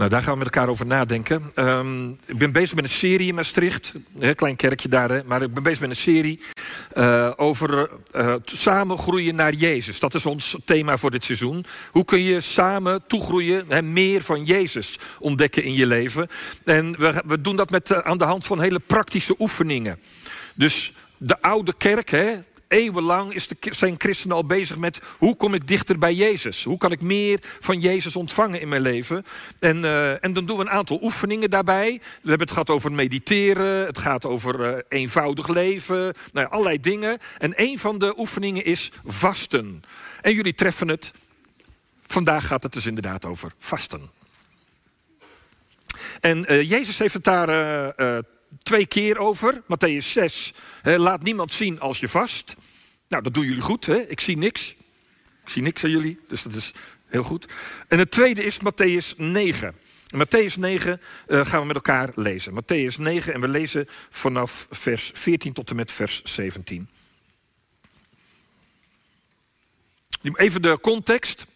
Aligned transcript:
Nou, 0.00 0.12
daar 0.12 0.22
gaan 0.22 0.32
we 0.32 0.38
met 0.44 0.54
elkaar 0.54 0.68
over 0.68 0.86
nadenken. 0.86 1.50
Ehm, 1.54 2.10
ik 2.10 2.38
ben 2.38 2.52
bezig 2.52 2.74
met 2.74 2.84
een 2.84 2.90
serie 2.90 3.28
in 3.28 3.34
Maastricht. 3.34 3.92
Een 4.18 4.34
klein 4.34 4.56
kerkje 4.56 4.88
daar, 4.88 5.10
hè? 5.10 5.24
maar 5.24 5.42
ik 5.42 5.54
ben 5.54 5.62
bezig 5.62 5.80
met 5.80 5.90
een 5.90 5.96
serie 5.96 6.40
uh, 6.96 7.30
over 7.36 7.90
uh, 8.16 8.34
samen 8.44 8.98
groeien 8.98 9.34
naar 9.34 9.52
Jezus. 9.52 10.00
Dat 10.00 10.14
is 10.14 10.26
ons 10.26 10.56
thema 10.64 10.96
voor 10.96 11.10
dit 11.10 11.24
seizoen. 11.24 11.64
Hoe 11.90 12.04
kun 12.04 12.22
je 12.22 12.40
samen 12.40 13.02
toegroeien, 13.06 13.64
hè, 13.68 13.82
meer 13.82 14.22
van 14.22 14.44
Jezus 14.44 14.98
ontdekken 15.18 15.62
in 15.62 15.74
je 15.74 15.86
leven? 15.86 16.28
En 16.64 16.98
we, 16.98 17.22
we 17.26 17.40
doen 17.40 17.56
dat 17.56 17.70
met, 17.70 17.90
uh, 17.90 17.98
aan 17.98 18.18
de 18.18 18.24
hand 18.24 18.46
van 18.46 18.60
hele 18.60 18.80
praktische 18.80 19.34
oefeningen. 19.38 19.98
Dus 20.54 20.92
de 21.16 21.42
oude 21.42 21.74
kerk, 21.76 22.10
hè, 22.10 22.36
eeuwenlang 22.70 23.34
is 23.34 23.46
de, 23.46 23.56
zijn 23.60 23.94
christenen 23.98 24.36
al 24.36 24.44
bezig 24.44 24.76
met 24.76 25.00
hoe 25.18 25.36
kom 25.36 25.54
ik 25.54 25.66
dichter 25.66 25.98
bij 25.98 26.14
Jezus? 26.14 26.64
Hoe 26.64 26.78
kan 26.78 26.92
ik 26.92 27.00
meer 27.00 27.38
van 27.60 27.80
Jezus 27.80 28.16
ontvangen 28.16 28.60
in 28.60 28.68
mijn 28.68 28.82
leven? 28.82 29.24
En, 29.58 29.76
uh, 29.76 30.24
en 30.24 30.32
dan 30.32 30.46
doen 30.46 30.56
we 30.56 30.62
een 30.62 30.70
aantal 30.70 30.98
oefeningen 31.02 31.50
daarbij. 31.50 32.00
We 32.22 32.28
hebben 32.28 32.40
het 32.40 32.50
gehad 32.50 32.70
over 32.70 32.92
mediteren, 32.92 33.86
het 33.86 33.98
gaat 33.98 34.26
over 34.26 34.60
uh, 34.60 34.78
eenvoudig 34.88 35.48
leven, 35.48 36.14
nou 36.32 36.48
allerlei 36.48 36.80
dingen. 36.80 37.18
En 37.38 37.52
een 37.56 37.78
van 37.78 37.98
de 37.98 38.18
oefeningen 38.18 38.64
is 38.64 38.90
vasten. 39.04 39.82
En 40.20 40.34
jullie 40.34 40.54
treffen 40.54 40.88
het. 40.88 41.12
Vandaag 42.06 42.46
gaat 42.46 42.62
het 42.62 42.72
dus 42.72 42.86
inderdaad 42.86 43.24
over 43.24 43.52
vasten. 43.58 44.10
En 46.20 46.52
uh, 46.52 46.70
Jezus 46.70 46.98
heeft 46.98 47.14
het 47.14 47.24
daar 47.24 47.48
twee 48.62 48.86
keer 48.86 49.18
over. 49.18 49.62
Matthäus 49.62 50.06
6. 50.12 50.52
laat 50.82 51.22
niemand 51.22 51.52
zien 51.52 51.80
als 51.80 52.00
je 52.00 52.08
vast. 52.08 52.56
Nou, 53.08 53.22
dat 53.22 53.34
doen 53.34 53.44
jullie 53.44 53.62
goed. 53.62 53.86
Hè? 53.86 53.96
Ik 53.96 54.20
zie 54.20 54.36
niks. 54.36 54.74
Ik 55.42 55.48
zie 55.48 55.62
niks 55.62 55.84
aan 55.84 55.90
jullie, 55.90 56.18
dus 56.28 56.42
dat 56.42 56.54
is 56.54 56.72
heel 57.06 57.22
goed. 57.22 57.52
En 57.88 57.98
het 57.98 58.10
tweede 58.10 58.44
is 58.44 58.58
Matthäus 58.58 59.16
9. 59.16 59.74
In 60.10 60.26
Matthäus 60.26 60.58
9 60.58 61.00
uh, 61.28 61.46
gaan 61.46 61.60
we 61.60 61.66
met 61.66 61.76
elkaar 61.76 62.10
lezen. 62.14 62.52
Matthäus 62.52 62.96
9 62.98 63.34
en 63.34 63.40
we 63.40 63.48
lezen 63.48 63.88
vanaf 64.10 64.66
vers 64.70 65.10
14 65.14 65.52
tot 65.52 65.70
en 65.70 65.76
met 65.76 65.92
vers 65.92 66.22
17. 66.22 66.88
Even 70.22 70.62
de 70.62 70.78
context. 70.80 71.46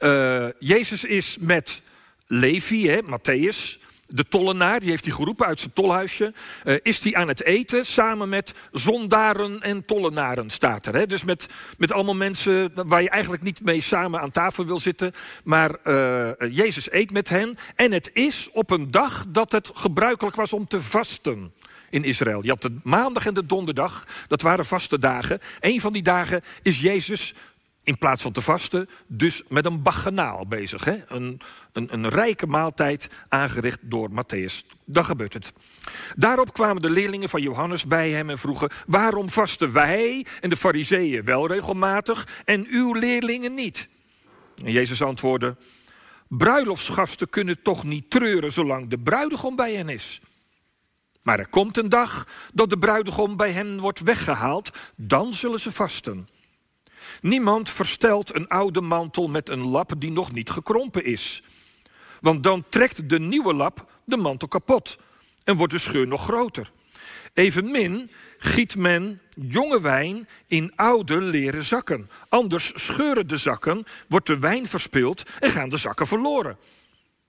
Uh, 0.00 0.46
Jezus 0.58 1.04
is 1.04 1.36
met 1.40 1.82
Levi, 2.26 2.88
hè, 2.88 3.00
Matthäus, 3.02 3.78
de 4.06 4.28
tollenaar, 4.28 4.80
die 4.80 4.90
heeft 4.90 5.04
hij 5.04 5.14
geroepen 5.14 5.46
uit 5.46 5.60
zijn 5.60 5.72
tolhuisje, 5.72 6.32
uh, 6.64 6.76
is 6.82 7.02
hij 7.04 7.14
aan 7.14 7.28
het 7.28 7.44
eten 7.44 7.86
samen 7.86 8.28
met 8.28 8.54
zondaren 8.72 9.60
en 9.60 9.84
tollenaren, 9.84 10.50
staat 10.50 10.86
er. 10.86 10.94
Hè? 10.94 11.06
Dus 11.06 11.24
met, 11.24 11.48
met 11.78 11.92
allemaal 11.92 12.14
mensen 12.14 12.72
waar 12.74 13.02
je 13.02 13.10
eigenlijk 13.10 13.42
niet 13.42 13.60
mee 13.62 13.80
samen 13.80 14.20
aan 14.20 14.30
tafel 14.30 14.66
wil 14.66 14.78
zitten. 14.78 15.12
Maar 15.44 15.76
uh, 15.84 16.30
Jezus 16.50 16.92
eet 16.92 17.12
met 17.12 17.28
hen 17.28 17.56
en 17.74 17.92
het 17.92 18.10
is 18.12 18.48
op 18.52 18.70
een 18.70 18.90
dag 18.90 19.24
dat 19.28 19.52
het 19.52 19.70
gebruikelijk 19.74 20.36
was 20.36 20.52
om 20.52 20.66
te 20.66 20.80
vasten 20.80 21.52
in 21.90 22.04
Israël. 22.04 22.42
Je 22.42 22.48
had 22.48 22.62
de 22.62 22.76
maandag 22.82 23.26
en 23.26 23.34
de 23.34 23.46
donderdag, 23.46 24.06
dat 24.28 24.42
waren 24.42 24.64
vaste 24.64 24.98
dagen. 24.98 25.40
Een 25.60 25.80
van 25.80 25.92
die 25.92 26.02
dagen 26.02 26.42
is 26.62 26.80
Jezus 26.80 27.34
in 27.84 27.98
plaats 27.98 28.22
van 28.22 28.32
te 28.32 28.40
vasten, 28.40 28.88
dus 29.06 29.42
met 29.48 29.66
een 29.66 29.82
baganaal 29.82 30.46
bezig. 30.46 30.84
Hè? 30.84 30.96
Een, 31.08 31.40
een, 31.74 32.08
rijke 32.08 32.46
maaltijd 32.46 33.08
aangericht 33.28 33.78
door 33.82 34.10
Matthäus. 34.10 34.66
Dan 34.84 35.04
gebeurt 35.04 35.32
het. 35.32 35.52
Daarop 36.16 36.52
kwamen 36.52 36.82
de 36.82 36.90
leerlingen 36.90 37.28
van 37.28 37.42
Johannes 37.42 37.86
bij 37.86 38.10
hem 38.10 38.30
en 38.30 38.38
vroegen... 38.38 38.70
waarom 38.86 39.30
vasten 39.30 39.72
wij 39.72 40.26
en 40.40 40.48
de 40.48 40.56
fariseeën 40.56 41.24
wel 41.24 41.46
regelmatig 41.46 42.42
en 42.44 42.66
uw 42.68 42.94
leerlingen 42.94 43.54
niet? 43.54 43.88
En 44.64 44.72
Jezus 44.72 45.02
antwoordde... 45.02 45.56
bruiloftsgasten 46.28 47.30
kunnen 47.30 47.62
toch 47.62 47.84
niet 47.84 48.10
treuren 48.10 48.52
zolang 48.52 48.88
de 48.88 48.98
bruidegom 48.98 49.56
bij 49.56 49.74
hen 49.74 49.88
is... 49.88 50.20
Maar 51.22 51.38
er 51.38 51.48
komt 51.48 51.76
een 51.76 51.88
dag 51.88 52.26
dat 52.52 52.70
de 52.70 52.78
bruidegom 52.78 53.36
bij 53.36 53.50
hen 53.50 53.80
wordt 53.80 54.00
weggehaald, 54.00 54.70
dan 54.96 55.34
zullen 55.34 55.60
ze 55.60 55.72
vasten. 55.72 56.28
Niemand 57.20 57.70
verstelt 57.70 58.34
een 58.34 58.48
oude 58.48 58.80
mantel 58.80 59.28
met 59.28 59.48
een 59.48 59.62
lap 59.62 59.92
die 59.98 60.10
nog 60.10 60.32
niet 60.32 60.50
gekrompen 60.50 61.04
is. 61.04 61.42
Want 62.24 62.42
dan 62.42 62.64
trekt 62.68 63.08
de 63.08 63.20
nieuwe 63.20 63.54
lap 63.54 63.86
de 64.04 64.16
mantel 64.16 64.48
kapot 64.48 64.98
en 65.44 65.56
wordt 65.56 65.72
de 65.72 65.78
scheur 65.78 66.06
nog 66.06 66.22
groter. 66.22 66.70
Evenmin 67.34 68.10
giet 68.38 68.76
men 68.76 69.20
jonge 69.36 69.80
wijn 69.80 70.28
in 70.46 70.72
oude 70.76 71.20
leren 71.20 71.62
zakken. 71.62 72.10
Anders 72.28 72.72
scheuren 72.74 73.26
de 73.26 73.36
zakken, 73.36 73.84
wordt 74.08 74.26
de 74.26 74.38
wijn 74.38 74.66
verspild 74.66 75.22
en 75.40 75.50
gaan 75.50 75.68
de 75.68 75.76
zakken 75.76 76.06
verloren. 76.06 76.56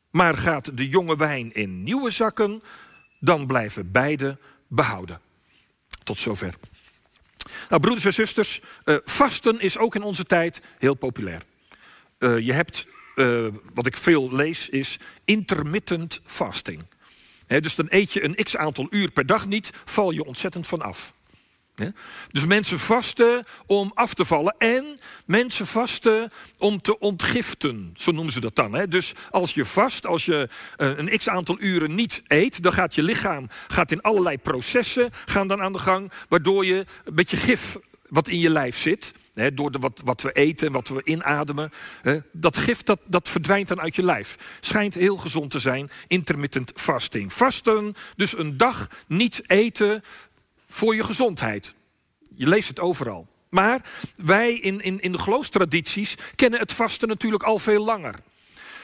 Maar 0.09 0.37
gaat 0.37 0.77
de 0.77 0.89
jonge 0.89 1.17
wijn 1.17 1.53
in 1.53 1.83
nieuwe 1.83 2.09
zakken, 2.09 2.63
dan 3.19 3.47
blijven 3.47 3.91
beide 3.91 4.37
behouden. 4.67 5.21
Tot 6.03 6.17
zover. 6.17 6.55
Nou, 7.69 7.81
broeders 7.81 8.05
en 8.05 8.13
zusters, 8.13 8.61
uh, 8.85 8.97
vasten 9.03 9.59
is 9.59 9.77
ook 9.77 9.95
in 9.95 10.03
onze 10.03 10.23
tijd 10.23 10.61
heel 10.77 10.95
populair. 10.95 11.41
Uh, 12.19 12.39
je 12.39 12.53
hebt, 12.53 12.85
uh, 13.15 13.47
wat 13.73 13.85
ik 13.85 13.97
veel 13.97 14.35
lees, 14.35 14.69
is 14.69 14.99
intermittent 15.25 16.21
fasting. 16.25 16.83
Dus 17.47 17.75
dan 17.75 17.87
eet 17.89 18.13
je 18.13 18.23
een 18.23 18.35
x 18.35 18.57
aantal 18.57 18.87
uur 18.89 19.11
per 19.11 19.25
dag 19.25 19.47
niet, 19.47 19.71
val 19.85 20.11
je 20.11 20.25
ontzettend 20.25 20.67
van 20.67 20.81
af. 20.81 21.13
Dus 22.31 22.45
mensen 22.45 22.79
vasten 22.79 23.45
om 23.65 23.91
af 23.93 24.13
te 24.13 24.25
vallen 24.25 24.55
en 24.57 24.99
mensen 25.25 25.67
vasten 25.67 26.31
om 26.57 26.81
te 26.81 26.99
ontgiften, 26.99 27.93
zo 27.97 28.11
noemen 28.11 28.33
ze 28.33 28.39
dat 28.39 28.55
dan. 28.55 28.85
Dus 28.89 29.13
als 29.29 29.53
je 29.53 29.65
vast, 29.65 30.05
als 30.05 30.25
je 30.25 30.49
uh, 30.77 30.97
een 30.97 31.17
x 31.17 31.29
aantal 31.29 31.55
uren 31.59 31.95
niet 31.95 32.23
eet, 32.27 32.63
dan 32.63 32.73
gaat 32.73 32.95
je 32.95 33.03
lichaam 33.03 33.49
gaat 33.67 33.91
in 33.91 34.01
allerlei 34.01 34.37
processen 34.37 35.09
gaan 35.25 35.47
dan 35.47 35.61
aan 35.61 35.73
de 35.73 35.79
gang, 35.79 36.11
waardoor 36.29 36.65
je 36.65 36.85
een 37.03 37.15
beetje 37.15 37.37
gif 37.37 37.77
wat 38.07 38.27
in 38.27 38.39
je 38.39 38.49
lijf 38.49 38.77
zit, 38.77 39.13
door 39.53 39.71
de, 39.71 39.79
wat, 39.79 40.01
wat 40.03 40.21
we 40.21 40.31
eten, 40.31 40.71
wat 40.71 40.87
we 40.87 41.01
inademen, 41.03 41.71
dat 42.31 42.57
gif 42.57 42.83
dat, 42.83 42.99
dat 43.05 43.29
verdwijnt 43.29 43.67
dan 43.67 43.81
uit 43.81 43.95
je 43.95 44.03
lijf. 44.03 44.57
Schijnt 44.59 44.93
heel 44.93 45.17
gezond 45.17 45.51
te 45.51 45.59
zijn, 45.59 45.89
intermittent 46.07 46.71
fasting. 46.75 47.33
Vasten, 47.33 47.93
dus 48.15 48.37
een 48.37 48.57
dag 48.57 48.87
niet 49.07 49.41
eten, 49.47 50.03
voor 50.67 50.95
je 50.95 51.03
gezondheid. 51.03 51.73
Je 52.35 52.47
leest 52.47 52.67
het 52.67 52.79
overal. 52.79 53.27
Maar 53.49 53.81
wij 54.15 54.53
in, 54.53 54.81
in, 54.81 54.99
in 54.99 55.11
de 55.11 55.17
geloofstradities 55.17 56.15
kennen 56.35 56.59
het 56.59 56.71
vasten 56.71 57.07
natuurlijk 57.07 57.43
al 57.43 57.59
veel 57.59 57.85
langer. 57.85 58.15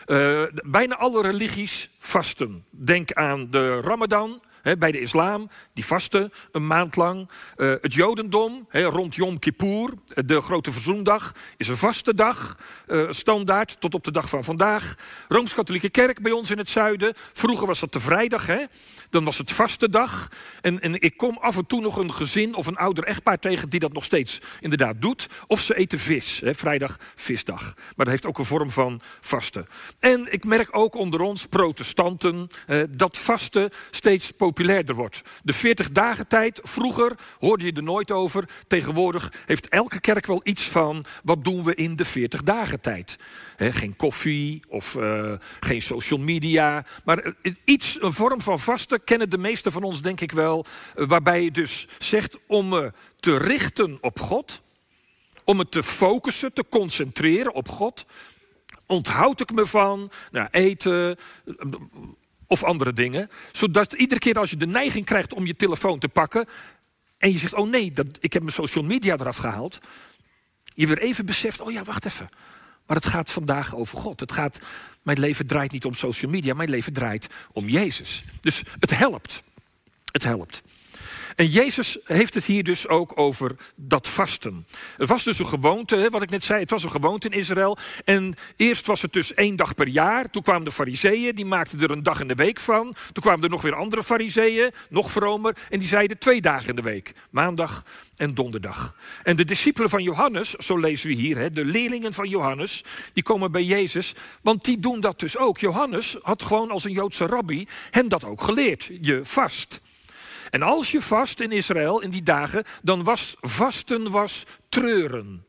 Uh, 0.05 0.43
bijna 0.51 0.95
alle 0.97 1.21
religies 1.21 1.89
vasten. 1.99 2.65
Denk 2.69 3.13
aan 3.13 3.47
de 3.47 3.79
Ramadan, 3.79 4.41
Bij 4.61 4.91
de 4.91 4.99
islam, 4.99 5.49
die 5.73 5.85
vasten 5.85 6.31
een 6.51 6.67
maand 6.67 6.95
lang. 6.95 7.29
Uh, 7.57 7.73
het 7.81 7.93
jodendom, 7.93 8.67
rond 8.71 9.15
Yom 9.15 9.39
Kippur, 9.39 9.93
de 10.25 10.41
grote 10.41 10.71
verzoendag, 10.71 11.33
is 11.57 11.67
een 11.67 11.77
vaste 11.77 12.13
dag. 12.13 12.57
Uh, 12.87 13.11
standaard 13.11 13.75
tot 13.79 13.93
op 13.93 14.03
de 14.03 14.11
dag 14.11 14.29
van 14.29 14.43
vandaag. 14.43 14.95
Rooms-Katholieke 15.27 15.89
Kerk 15.89 16.21
bij 16.21 16.31
ons 16.31 16.51
in 16.51 16.57
het 16.57 16.69
zuiden. 16.69 17.13
Vroeger 17.33 17.67
was 17.67 17.79
dat 17.79 17.93
de 17.93 17.99
vrijdag, 17.99 18.47
hè? 18.47 18.65
dan 19.09 19.23
was 19.23 19.37
het 19.37 19.51
vaste 19.51 19.89
dag. 19.89 20.27
En, 20.61 20.81
en 20.81 21.01
ik 21.01 21.17
kom 21.17 21.37
af 21.37 21.57
en 21.57 21.65
toe 21.65 21.81
nog 21.81 21.97
een 21.97 22.13
gezin 22.13 22.55
of 22.55 22.67
een 22.67 22.77
ouder 22.77 23.03
echtpaar 23.03 23.39
tegen 23.39 23.69
die 23.69 23.79
dat 23.79 23.93
nog 23.93 24.03
steeds 24.03 24.39
inderdaad 24.59 25.01
doet. 25.01 25.27
Of 25.47 25.61
ze 25.61 25.75
eten 25.75 25.99
vis, 25.99 26.41
vrijdag 26.45 26.97
visdag. 27.15 27.61
Maar 27.63 27.93
dat 27.95 28.07
heeft 28.07 28.25
ook 28.25 28.37
een 28.37 28.45
vorm 28.45 28.71
van 28.71 29.01
vasten. 29.21 29.67
En 29.99 30.33
ik 30.33 30.45
merk 30.45 30.77
ook 30.77 30.95
onder 30.95 31.21
ons 31.21 31.45
protestanten 31.45 32.47
dat 32.89 33.17
vasten 33.17 33.69
steeds 33.91 34.31
populairder 34.53 34.95
wordt. 34.95 35.21
De 35.43 35.53
40 35.53 35.91
dagen 35.91 36.27
tijd, 36.27 36.59
vroeger 36.63 37.15
hoorde 37.39 37.65
je 37.65 37.71
er 37.71 37.83
nooit 37.83 38.11
over. 38.11 38.49
Tegenwoordig 38.67 39.33
heeft 39.45 39.69
elke 39.69 39.99
kerk 39.99 40.25
wel 40.25 40.41
iets 40.43 40.63
van, 40.63 41.05
wat 41.23 41.43
doen 41.43 41.63
we 41.63 41.75
in 41.75 41.95
de 41.95 42.05
40 42.05 42.43
dagen 42.43 42.81
tijd? 42.81 43.17
Geen 43.57 43.95
koffie 43.95 44.63
of 44.67 44.95
uh, 44.95 45.33
geen 45.59 45.81
social 45.81 46.19
media. 46.19 46.85
Maar 47.03 47.25
uh, 47.25 47.53
iets, 47.63 47.97
een 48.01 48.13
vorm 48.13 48.41
van 48.41 48.59
vasten 48.59 49.03
kennen 49.03 49.29
de 49.29 49.37
meesten 49.37 49.71
van 49.71 49.83
ons 49.83 50.01
denk 50.01 50.21
ik 50.21 50.31
wel. 50.31 50.65
Uh, 50.95 51.07
waarbij 51.07 51.43
je 51.43 51.51
dus 51.51 51.87
zegt 51.99 52.37
om 52.47 52.69
me 52.69 52.91
te 53.19 53.37
richten 53.37 53.97
op 54.01 54.19
God. 54.19 54.61
Om 55.43 55.57
me 55.57 55.69
te 55.69 55.83
focussen, 55.83 56.53
te 56.53 56.65
concentreren 56.69 57.53
op 57.53 57.69
God. 57.69 58.05
Onthoud 58.85 59.39
ik 59.39 59.51
me 59.51 59.65
van 59.65 60.11
nou, 60.31 60.47
eten, 60.51 61.17
of 62.51 62.63
andere 62.63 62.93
dingen. 62.93 63.29
Zodat 63.51 63.93
iedere 63.93 64.19
keer 64.19 64.39
als 64.39 64.49
je 64.49 64.57
de 64.57 64.67
neiging 64.67 65.05
krijgt 65.05 65.33
om 65.33 65.45
je 65.45 65.55
telefoon 65.55 65.99
te 65.99 66.07
pakken. 66.07 66.47
en 67.17 67.31
je 67.31 67.37
zegt: 67.37 67.53
Oh 67.53 67.69
nee, 67.69 67.91
dat, 67.91 68.07
ik 68.19 68.33
heb 68.33 68.41
mijn 68.41 68.53
social 68.53 68.83
media 68.83 69.13
eraf 69.13 69.37
gehaald. 69.37 69.79
je 70.73 70.87
weer 70.87 70.97
even 70.97 71.25
beseft: 71.25 71.61
Oh 71.61 71.71
ja, 71.71 71.83
wacht 71.83 72.05
even. 72.05 72.29
Maar 72.85 72.95
het 72.95 73.05
gaat 73.05 73.31
vandaag 73.31 73.75
over 73.75 73.97
God. 73.97 74.19
Het 74.19 74.31
gaat, 74.31 74.59
mijn 75.01 75.19
leven 75.19 75.47
draait 75.47 75.71
niet 75.71 75.85
om 75.85 75.93
social 75.93 76.31
media, 76.31 76.53
mijn 76.53 76.69
leven 76.69 76.93
draait 76.93 77.27
om 77.51 77.69
Jezus. 77.69 78.23
Dus 78.39 78.61
het 78.79 78.97
helpt. 78.97 79.43
Het 80.11 80.23
helpt. 80.23 80.61
En 81.41 81.47
Jezus 81.47 81.97
heeft 82.03 82.33
het 82.33 82.45
hier 82.45 82.63
dus 82.63 82.87
ook 82.87 83.11
over 83.19 83.55
dat 83.75 84.07
vasten. 84.07 84.67
Het 84.97 85.09
was 85.09 85.23
dus 85.23 85.39
een 85.39 85.47
gewoonte, 85.47 86.07
wat 86.11 86.21
ik 86.21 86.29
net 86.29 86.43
zei, 86.43 86.59
het 86.59 86.69
was 86.69 86.83
een 86.83 86.91
gewoonte 86.91 87.27
in 87.29 87.37
Israël. 87.37 87.77
En 88.05 88.33
eerst 88.55 88.87
was 88.87 89.01
het 89.01 89.13
dus 89.13 89.33
één 89.33 89.55
dag 89.55 89.75
per 89.75 89.87
jaar. 89.87 90.29
Toen 90.29 90.41
kwamen 90.41 90.65
de 90.65 90.71
fariseeën, 90.71 91.35
die 91.35 91.45
maakten 91.45 91.81
er 91.81 91.91
een 91.91 92.03
dag 92.03 92.19
in 92.19 92.27
de 92.27 92.35
week 92.35 92.59
van. 92.59 92.95
Toen 93.11 93.23
kwamen 93.23 93.43
er 93.43 93.49
nog 93.49 93.61
weer 93.61 93.75
andere 93.75 94.03
fariseeën, 94.03 94.71
nog 94.89 95.11
vromer. 95.11 95.55
En 95.69 95.79
die 95.79 95.87
zeiden 95.87 96.17
twee 96.17 96.41
dagen 96.41 96.69
in 96.69 96.75
de 96.75 96.81
week. 96.81 97.13
Maandag 97.29 97.83
en 98.15 98.33
donderdag. 98.33 98.95
En 99.23 99.35
de 99.35 99.45
discipelen 99.45 99.89
van 99.89 100.03
Johannes, 100.03 100.51
zo 100.51 100.77
lezen 100.77 101.07
we 101.07 101.15
hier, 101.15 101.53
de 101.53 101.65
leerlingen 101.65 102.13
van 102.13 102.29
Johannes, 102.29 102.83
die 103.13 103.23
komen 103.23 103.51
bij 103.51 103.63
Jezus, 103.63 104.13
want 104.41 104.63
die 104.63 104.79
doen 104.79 104.99
dat 104.99 105.19
dus 105.19 105.37
ook. 105.37 105.57
Johannes 105.57 106.17
had 106.21 106.43
gewoon 106.43 106.71
als 106.71 106.83
een 106.83 106.91
Joodse 106.91 107.25
rabbi 107.25 107.67
hen 107.91 108.07
dat 108.07 108.25
ook 108.25 108.41
geleerd. 108.41 108.89
Je 109.01 109.19
vast. 109.23 109.81
En 110.51 110.61
als 110.61 110.91
je 110.91 111.01
vast 111.01 111.39
in 111.39 111.51
Israël 111.51 112.01
in 112.01 112.09
die 112.09 112.23
dagen, 112.23 112.63
dan 112.81 113.03
was 113.03 113.35
vasten 113.39 114.11
was 114.11 114.45
treuren. 114.69 115.45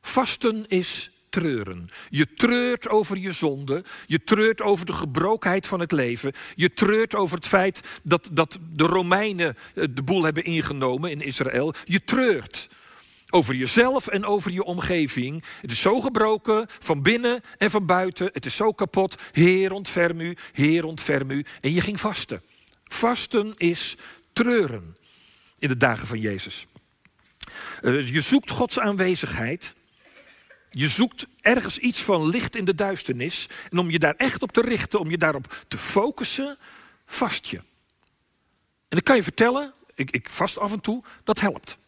Vasten 0.00 0.64
is 0.68 1.10
treuren. 1.28 1.88
Je 2.08 2.32
treurt 2.34 2.88
over 2.88 3.16
je 3.16 3.32
zonde. 3.32 3.84
Je 4.06 4.24
treurt 4.24 4.62
over 4.62 4.86
de 4.86 4.92
gebrokenheid 4.92 5.66
van 5.66 5.80
het 5.80 5.92
leven. 5.92 6.32
Je 6.54 6.72
treurt 6.72 7.14
over 7.14 7.36
het 7.36 7.46
feit 7.46 7.80
dat, 8.02 8.28
dat 8.32 8.58
de 8.72 8.84
Romeinen 8.84 9.56
eh, 9.74 9.84
de 9.90 10.02
boel 10.02 10.22
hebben 10.22 10.44
ingenomen 10.44 11.10
in 11.10 11.20
Israël. 11.20 11.74
Je 11.84 12.04
treurt 12.04 12.68
over 13.30 13.54
jezelf 13.54 14.06
en 14.06 14.24
over 14.24 14.50
je 14.50 14.64
omgeving. 14.64 15.44
Het 15.60 15.70
is 15.70 15.80
zo 15.80 16.00
gebroken, 16.00 16.66
van 16.78 17.02
binnen 17.02 17.40
en 17.58 17.70
van 17.70 17.86
buiten. 17.86 18.30
Het 18.32 18.46
is 18.46 18.56
zo 18.56 18.72
kapot. 18.72 19.14
Heer, 19.32 19.72
ontferm 19.72 20.20
u, 20.20 20.36
Heer, 20.52 20.84
ontferm 20.84 21.30
u. 21.30 21.44
En 21.60 21.72
je 21.72 21.80
ging 21.80 22.00
vasten. 22.00 22.42
Vasten 22.88 23.54
is 23.56 23.96
treuren 24.32 24.96
in 25.58 25.68
de 25.68 25.76
dagen 25.76 26.06
van 26.06 26.20
Jezus. 26.20 26.66
Uh, 27.82 28.08
je 28.08 28.20
zoekt 28.20 28.50
Gods 28.50 28.78
aanwezigheid. 28.78 29.74
Je 30.70 30.88
zoekt 30.88 31.26
ergens 31.40 31.78
iets 31.78 32.02
van 32.02 32.28
licht 32.28 32.56
in 32.56 32.64
de 32.64 32.74
duisternis. 32.74 33.48
En 33.70 33.78
om 33.78 33.90
je 33.90 33.98
daar 33.98 34.14
echt 34.14 34.42
op 34.42 34.52
te 34.52 34.60
richten, 34.60 35.00
om 35.00 35.10
je 35.10 35.18
daarop 35.18 35.64
te 35.68 35.78
focussen, 35.78 36.58
vast 37.06 37.46
je. 37.46 37.60
En 38.88 38.98
ik 38.98 39.04
kan 39.04 39.16
je 39.16 39.22
vertellen, 39.22 39.72
ik, 39.94 40.10
ik 40.10 40.30
vast 40.30 40.58
af 40.58 40.72
en 40.72 40.80
toe, 40.80 41.04
dat 41.24 41.40
helpt. 41.40 41.78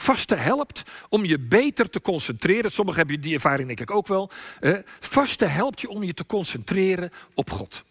Vasten 0.00 0.42
helpt 0.42 0.82
om 1.08 1.24
je 1.24 1.38
beter 1.38 1.90
te 1.90 2.00
concentreren. 2.00 2.72
Sommigen 2.72 3.00
hebben 3.00 3.20
die 3.20 3.34
ervaring 3.34 3.66
denk 3.66 3.80
ik 3.80 3.90
ook 3.90 4.06
wel. 4.06 4.30
Eh, 4.60 4.78
vasten 5.00 5.52
helpt 5.52 5.80
je 5.80 5.88
om 5.88 6.02
je 6.02 6.14
te 6.14 6.26
concentreren 6.26 7.10
op 7.34 7.50
God. 7.50 7.84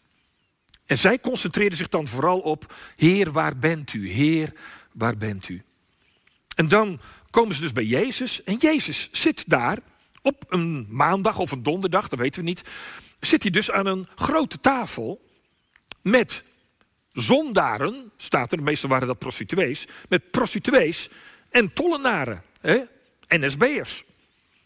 En 0.89 0.97
zij 0.97 1.19
concentreerden 1.19 1.77
zich 1.77 1.89
dan 1.89 2.07
vooral 2.07 2.39
op, 2.39 2.73
Heer, 2.95 3.31
waar 3.31 3.57
bent 3.57 3.93
u? 3.93 4.11
Heer, 4.11 4.53
waar 4.91 5.17
bent 5.17 5.49
u? 5.49 5.63
En 6.55 6.67
dan 6.67 6.99
komen 7.29 7.55
ze 7.55 7.61
dus 7.61 7.71
bij 7.71 7.83
Jezus. 7.83 8.43
En 8.43 8.55
Jezus 8.55 9.09
zit 9.11 9.43
daar 9.47 9.77
op 10.21 10.45
een 10.47 10.87
maandag 10.89 11.39
of 11.39 11.51
een 11.51 11.63
donderdag, 11.63 12.07
dat 12.07 12.19
weten 12.19 12.41
we 12.41 12.47
niet. 12.47 12.63
Zit 13.19 13.41
hij 13.41 13.51
dus 13.51 13.71
aan 13.71 13.85
een 13.85 14.07
grote 14.15 14.59
tafel 14.59 15.21
met 16.01 16.43
zondaren, 17.13 18.11
staat 18.17 18.51
er, 18.51 18.63
meestal 18.63 18.89
waren 18.89 19.07
dat 19.07 19.19
prostituees, 19.19 19.87
met 20.07 20.31
prostituees 20.31 21.09
en 21.49 21.73
tollenaren, 21.73 22.43
hè? 22.61 22.81
NSB'ers. 23.27 24.03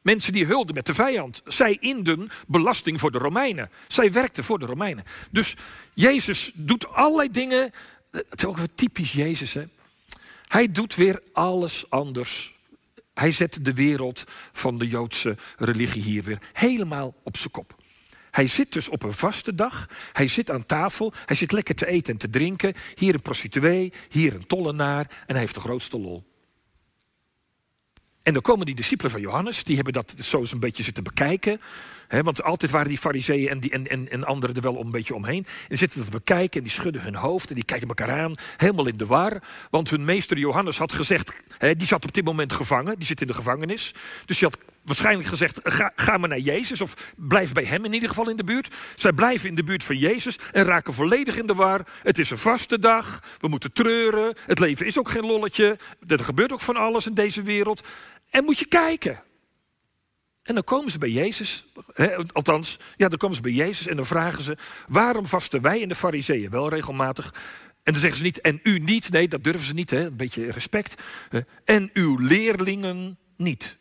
Mensen 0.04 0.34
die 0.34 0.46
hulden 0.46 0.76
met 0.76 0.86
de 0.86 0.94
vijand. 0.94 1.42
Zij 1.46 1.78
inden 1.80 2.30
belasting 2.48 3.00
voor 3.00 3.12
de 3.12 3.18
Romeinen. 3.18 3.70
Zij 3.88 4.12
werkten 4.12 4.44
voor 4.44 4.60
de 4.60 4.66
Romeinen. 4.66 5.04
Dus 5.32 5.56
Jezus 5.94 6.52
doet 6.54 6.88
allerlei 6.88 7.32
dingen. 7.32 7.72
Het 8.12 8.26
is 8.38 8.46
ook 8.46 8.58
weer 8.58 8.76
typisch 8.76 9.12
Jezus. 9.12 9.54
Hè? 9.54 9.64
Hij 10.48 10.72
doet 10.72 10.96
weer 10.96 11.22
alles 11.34 11.90
anders. 11.90 12.56
Hij 13.14 13.32
zet 13.32 13.60
de 13.62 13.74
wereld 13.74 14.24
van 14.52 14.78
de 14.78 14.88
Joodse 14.88 15.38
religie 15.58 16.02
hier 16.02 16.24
weer 16.24 16.40
helemaal 16.54 17.16
op 17.24 17.38
zijn 17.38 17.52
kop. 17.52 17.76
Hij 18.32 18.48
zit 18.48 18.72
dus 18.72 18.90
op 18.90 19.04
een 19.04 19.14
vaste 19.14 19.56
dag. 19.56 19.90
Hij 20.14 20.28
zit 20.28 20.52
aan 20.52 20.66
tafel. 20.66 21.14
Hij 21.26 21.36
zit 21.36 21.52
lekker 21.52 21.76
te 21.76 21.88
eten 21.88 22.14
en 22.14 22.20
te 22.20 22.30
drinken. 22.30 22.74
Hier 22.96 23.14
een 23.14 23.22
prostituee, 23.22 23.94
hier 24.10 24.34
een 24.34 24.48
tollenaar. 24.48 25.06
En 25.10 25.26
hij 25.28 25.40
heeft 25.40 25.54
de 25.54 25.60
grootste 25.60 26.00
lol. 26.00 26.33
En 28.24 28.34
dan 28.34 28.42
komen 28.42 28.66
die 28.66 28.76
discipelen 28.76 29.12
van 29.12 29.22
Johannes, 29.22 29.64
die 29.64 29.76
hebben 29.76 29.94
dat 29.94 30.14
zo 30.18 30.40
eens 30.40 30.52
een 30.52 30.60
beetje 30.60 30.84
zitten 30.84 31.04
bekijken. 31.04 31.62
Want 32.22 32.44
altijd 32.44 32.72
waren 32.72 32.88
die 32.88 32.98
fariseeën 32.98 33.50
en, 33.50 33.60
die, 33.60 33.72
en, 33.72 33.88
en, 33.88 34.10
en 34.12 34.24
anderen 34.24 34.56
er 34.56 34.62
wel 34.62 34.80
een 34.80 34.92
beetje 34.92 35.16
omheen. 35.16 35.46
En 35.70 35.78
zitten 35.78 35.98
dat 35.98 36.12
te 36.12 36.18
bekijken 36.18 36.58
en 36.58 36.64
die 36.64 36.76
schudden 36.76 37.02
hun 37.02 37.16
hoofd 37.16 37.50
en 37.50 37.56
die 37.56 37.66
kijken 37.66 37.88
elkaar 37.88 38.12
aan. 38.12 38.34
Helemaal 38.58 38.88
in 38.88 38.98
de 38.98 39.06
war. 39.06 39.42
Want 39.70 39.90
hun 39.90 40.06
meester 40.06 40.38
Johannes 40.38 40.78
had 40.78 40.94
gezegd, 40.94 41.34
die 41.60 41.88
zat 41.88 42.04
op 42.04 42.14
dit 42.14 42.26
moment 42.26 42.54
gevangen. 42.54 42.96
Die 42.98 43.06
zit 43.06 43.22
in 43.22 43.28
de 43.28 43.34
gevangenis. 43.34 43.94
Dus 44.26 44.40
hij 44.40 44.50
had 44.50 44.74
waarschijnlijk 44.84 45.28
gezegd, 45.28 45.60
ga, 45.64 45.92
ga 45.96 46.18
maar 46.18 46.30
naar 46.30 46.40
Jezus. 46.40 46.82
Of 46.82 47.14
blijf 47.16 47.54
bij 47.54 47.64
hem 47.64 47.86
in 47.86 47.94
ieder 47.94 48.10
geval 48.10 48.30
in 48.30 48.38
de 48.38 48.44
buurt. 48.44 48.76
Zij 48.96 49.14
blijven 49.14 49.50
in 49.50 49.56
de 49.56 49.64
buurt 49.64 49.84
van 49.84 49.98
Jezus 49.98 50.40
en 50.52 50.64
raken 50.64 50.94
volledig 50.94 51.38
in 51.38 51.48
de 51.48 51.56
war. 51.56 51.86
Het 52.04 52.20
is 52.20 52.30
een 52.30 52.38
vaste 52.38 52.80
dag. 52.80 53.20
We 53.40 53.48
moeten 53.48 53.74
treuren. 53.74 54.36
Het 54.46 54.60
leven 54.60 54.86
is 54.86 55.00
ook 55.00 55.10
geen 55.10 55.26
lolletje. 55.26 55.78
Er 56.08 56.20
gebeurt 56.20 56.54
ook 56.54 56.62
van 56.62 56.76
alles 56.76 57.06
in 57.06 57.14
deze 57.14 57.42
wereld. 57.42 57.88
En 58.34 58.44
moet 58.44 58.60
je 58.60 58.66
kijken. 58.66 59.24
En 60.44 60.54
dan 60.54 60.64
komen 60.64 60.92
ze 60.92 60.98
bij 60.98 61.10
Jezus, 61.10 61.66
hè, 61.94 62.16
althans, 62.16 62.78
ja, 62.98 63.08
dan 63.08 63.18
komen 63.18 63.36
ze 63.36 63.42
bij 63.42 63.52
Jezus 63.52 63.88
en 63.88 63.96
dan 63.96 64.06
vragen 64.06 64.44
ze: 64.44 64.58
waarom 64.88 65.26
vasten 65.26 65.62
wij 65.62 65.80
in 65.80 65.88
de 65.88 65.96
Fariseeën 65.96 66.50
wel 66.50 66.70
regelmatig? 66.70 67.34
En 67.84 67.94
dan 67.94 68.02
zeggen 68.02 68.18
ze 68.18 68.24
niet, 68.24 68.42
en 68.42 68.60
u 68.64 68.80
niet, 68.80 69.10
nee, 69.10 69.28
dat 69.28 69.44
durven 69.44 69.66
ze 69.66 69.74
niet, 69.74 69.90
hè, 69.90 70.06
een 70.06 70.16
beetje 70.16 70.52
respect. 70.52 71.02
En 71.64 71.90
uw 71.94 72.18
leerlingen 72.18 73.18
niet. 73.38 73.78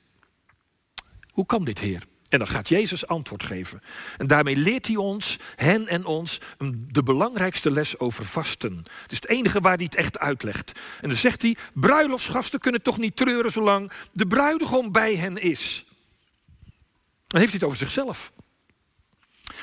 Hoe 1.31 1.47
kan 1.47 1.65
dit, 1.65 1.79
Heer? 1.79 2.03
En 2.33 2.39
dan 2.39 2.49
gaat 2.49 2.69
Jezus 2.69 3.07
antwoord 3.07 3.43
geven. 3.43 3.83
En 4.19 4.27
daarmee 4.27 4.57
leert 4.57 4.87
hij 4.87 4.97
ons, 4.97 5.39
hen 5.57 5.89
en 5.89 6.05
ons, 6.05 6.39
de 6.75 7.03
belangrijkste 7.03 7.71
les 7.71 7.99
over 7.99 8.25
vasten. 8.25 8.77
Het 9.03 9.11
is 9.11 9.17
het 9.17 9.29
enige 9.29 9.61
waar 9.61 9.75
hij 9.75 9.85
het 9.85 9.95
echt 9.95 10.19
uitlegt. 10.19 10.73
En 11.01 11.09
dan 11.09 11.19
zegt 11.19 11.43
hij, 11.43 11.57
bruiloftsgasten 11.75 12.61
kunnen 12.61 12.83
toch 12.83 12.99
niet 12.99 13.17
treuren 13.17 13.51
zolang 13.51 13.93
de 14.13 14.27
bruidegom 14.27 14.93
bij 14.93 15.17
hen 15.17 15.37
is. 15.37 15.85
Dan 17.27 17.41
heeft 17.41 17.53
hij 17.53 17.61
het 17.61 17.65
over 17.65 17.79
zichzelf. 17.79 18.33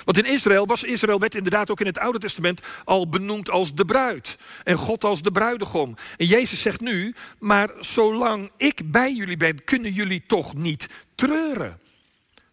Want 0.06 0.18
in 0.18 0.26
Israël 0.26 0.66
was 0.66 0.84
Israël 0.84 1.20
werd 1.20 1.36
inderdaad 1.36 1.72
ook 1.72 1.80
in 1.80 1.86
het 1.86 2.00
Oude 2.00 2.20
Testament 2.20 2.62
al 2.86 3.10
benoemd 3.10 3.50
als 3.50 3.76
de 3.76 3.86
bruid. 3.86 4.38
En 4.64 4.78
God 4.78 5.04
als 5.04 5.22
de 5.22 5.32
bruidegom. 5.32 5.96
En 6.18 6.26
Jezus 6.26 6.62
zegt 6.62 6.80
nu, 6.80 7.16
maar 7.40 7.70
zolang 7.80 8.52
ik 8.58 8.92
bij 8.92 9.14
jullie 9.14 9.38
ben, 9.38 9.64
kunnen 9.64 9.92
jullie 9.92 10.24
toch 10.28 10.56
niet 10.56 10.88
treuren. 11.16 11.80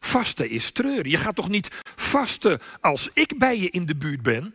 Vasten 0.00 0.50
is 0.50 0.70
treuren. 0.70 1.10
Je 1.10 1.16
gaat 1.16 1.34
toch 1.34 1.48
niet 1.48 1.68
vasten 1.94 2.60
als 2.80 3.08
ik 3.12 3.38
bij 3.38 3.58
je 3.58 3.70
in 3.70 3.86
de 3.86 3.96
buurt 3.96 4.22
ben? 4.22 4.54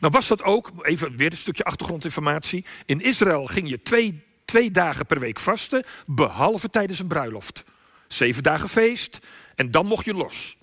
Nou 0.00 0.12
was 0.12 0.28
dat 0.28 0.42
ook, 0.42 0.70
even 0.82 1.16
weer 1.16 1.30
een 1.30 1.36
stukje 1.36 1.64
achtergrondinformatie. 1.64 2.64
In 2.86 3.00
Israël 3.00 3.46
ging 3.46 3.68
je 3.68 3.82
twee, 3.82 4.24
twee 4.44 4.70
dagen 4.70 5.06
per 5.06 5.20
week 5.20 5.38
vasten, 5.38 5.84
behalve 6.06 6.70
tijdens 6.70 6.98
een 6.98 7.06
bruiloft. 7.06 7.64
Zeven 8.08 8.42
dagen 8.42 8.68
feest 8.68 9.18
en 9.54 9.70
dan 9.70 9.86
mocht 9.86 10.04
je 10.04 10.14
los. 10.14 10.56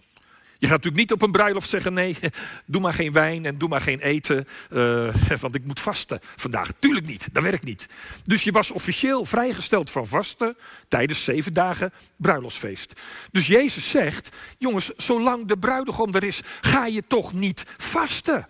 Je 0.60 0.68
gaat 0.68 0.76
natuurlijk 0.76 1.02
niet 1.02 1.12
op 1.12 1.22
een 1.22 1.32
bruiloft 1.32 1.70
zeggen: 1.70 1.94
nee, 1.94 2.18
doe 2.66 2.82
maar 2.82 2.94
geen 2.94 3.12
wijn 3.12 3.46
en 3.46 3.58
doe 3.58 3.70
maar 3.70 3.82
geen 3.82 4.00
eten, 4.00 4.48
uh, 4.72 5.16
want 5.42 5.56
ik 5.56 5.66
moet 5.66 5.80
vasten 5.80 6.20
vandaag. 6.36 6.72
Tuurlijk 6.80 7.06
niet, 7.06 7.30
dat 7.32 7.44
werkt 7.44 7.64
niet. 7.64 7.88
Dus 8.24 8.44
je 8.44 8.52
was 8.52 8.72
officieel 8.72 9.26
vrijgesteld 9.26 9.92
van 9.92 10.08
vasten 10.08 10.58
tijdens 10.88 11.24
zeven 11.24 11.54
dagen 11.54 11.94
bruiloftsfeest. 12.16 13.02
Dus 13.32 13.48
Jezus 13.48 13.90
zegt: 13.90 14.30
jongens, 14.58 14.92
zolang 14.98 15.48
de 15.48 15.58
bruidegom 15.58 16.16
er 16.16 16.24
is, 16.24 16.42
ga 16.62 16.86
je 16.86 17.04
toch 17.08 17.34
niet 17.34 17.64
vasten? 17.78 18.48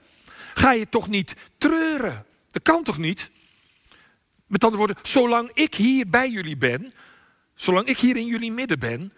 Ga 0.54 0.72
je 0.72 0.90
toch 0.90 1.08
niet 1.08 1.36
treuren? 1.58 2.26
Dat 2.52 2.62
kan 2.62 2.84
toch 2.84 2.98
niet? 2.98 3.30
Met 4.48 4.64
andere 4.64 4.86
woorden, 4.86 5.04
zolang 5.04 5.52
ik 5.54 5.76
hier 5.76 6.10
bij 6.10 6.30
jullie 6.30 6.58
ben, 6.58 6.94
zolang 7.56 7.88
ik 7.88 7.98
hier 7.98 8.18
in 8.18 8.28
jullie 8.28 8.52
midden 8.52 8.80
ben, 8.80 9.14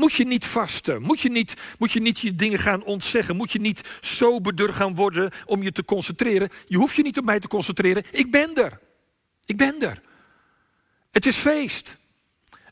moet 0.00 0.12
je 0.12 0.26
niet 0.26 0.46
vasten? 0.46 1.02
Moet 1.02 1.20
je 1.20 1.30
niet, 1.30 1.54
moet 1.78 1.92
je 1.92 2.00
niet 2.00 2.20
je 2.20 2.34
dingen 2.34 2.58
gaan 2.58 2.82
ontzeggen? 2.82 3.36
Moet 3.36 3.52
je 3.52 3.60
niet 3.60 3.88
soberder 4.00 4.72
gaan 4.72 4.94
worden 4.94 5.30
om 5.44 5.62
je 5.62 5.72
te 5.72 5.84
concentreren? 5.84 6.48
Je 6.66 6.76
hoeft 6.76 6.96
je 6.96 7.02
niet 7.02 7.18
op 7.18 7.24
mij 7.24 7.40
te 7.40 7.48
concentreren. 7.48 8.04
Ik 8.10 8.30
ben 8.30 8.54
er. 8.54 8.80
Ik 9.44 9.56
ben 9.56 9.82
er. 9.82 10.00
Het 11.10 11.26
is 11.26 11.36
feest. 11.36 11.98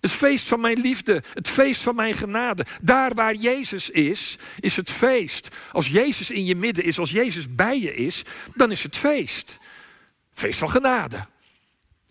Het 0.00 0.10
feest 0.10 0.46
van 0.46 0.60
mijn 0.60 0.80
liefde, 0.80 1.22
het 1.34 1.48
feest 1.48 1.82
van 1.82 1.94
mijn 1.94 2.14
genade. 2.14 2.66
Daar 2.82 3.14
waar 3.14 3.34
Jezus 3.34 3.90
is, 3.90 4.38
is 4.60 4.76
het 4.76 4.90
feest. 4.90 5.48
Als 5.72 5.88
Jezus 5.88 6.30
in 6.30 6.44
je 6.44 6.56
midden 6.56 6.84
is, 6.84 6.98
als 6.98 7.10
Jezus 7.10 7.54
bij 7.54 7.80
je 7.80 7.94
is, 7.94 8.22
dan 8.54 8.70
is 8.70 8.82
het 8.82 8.96
feest. 8.96 9.58
Feest 10.32 10.58
van 10.58 10.70
genade. 10.70 11.26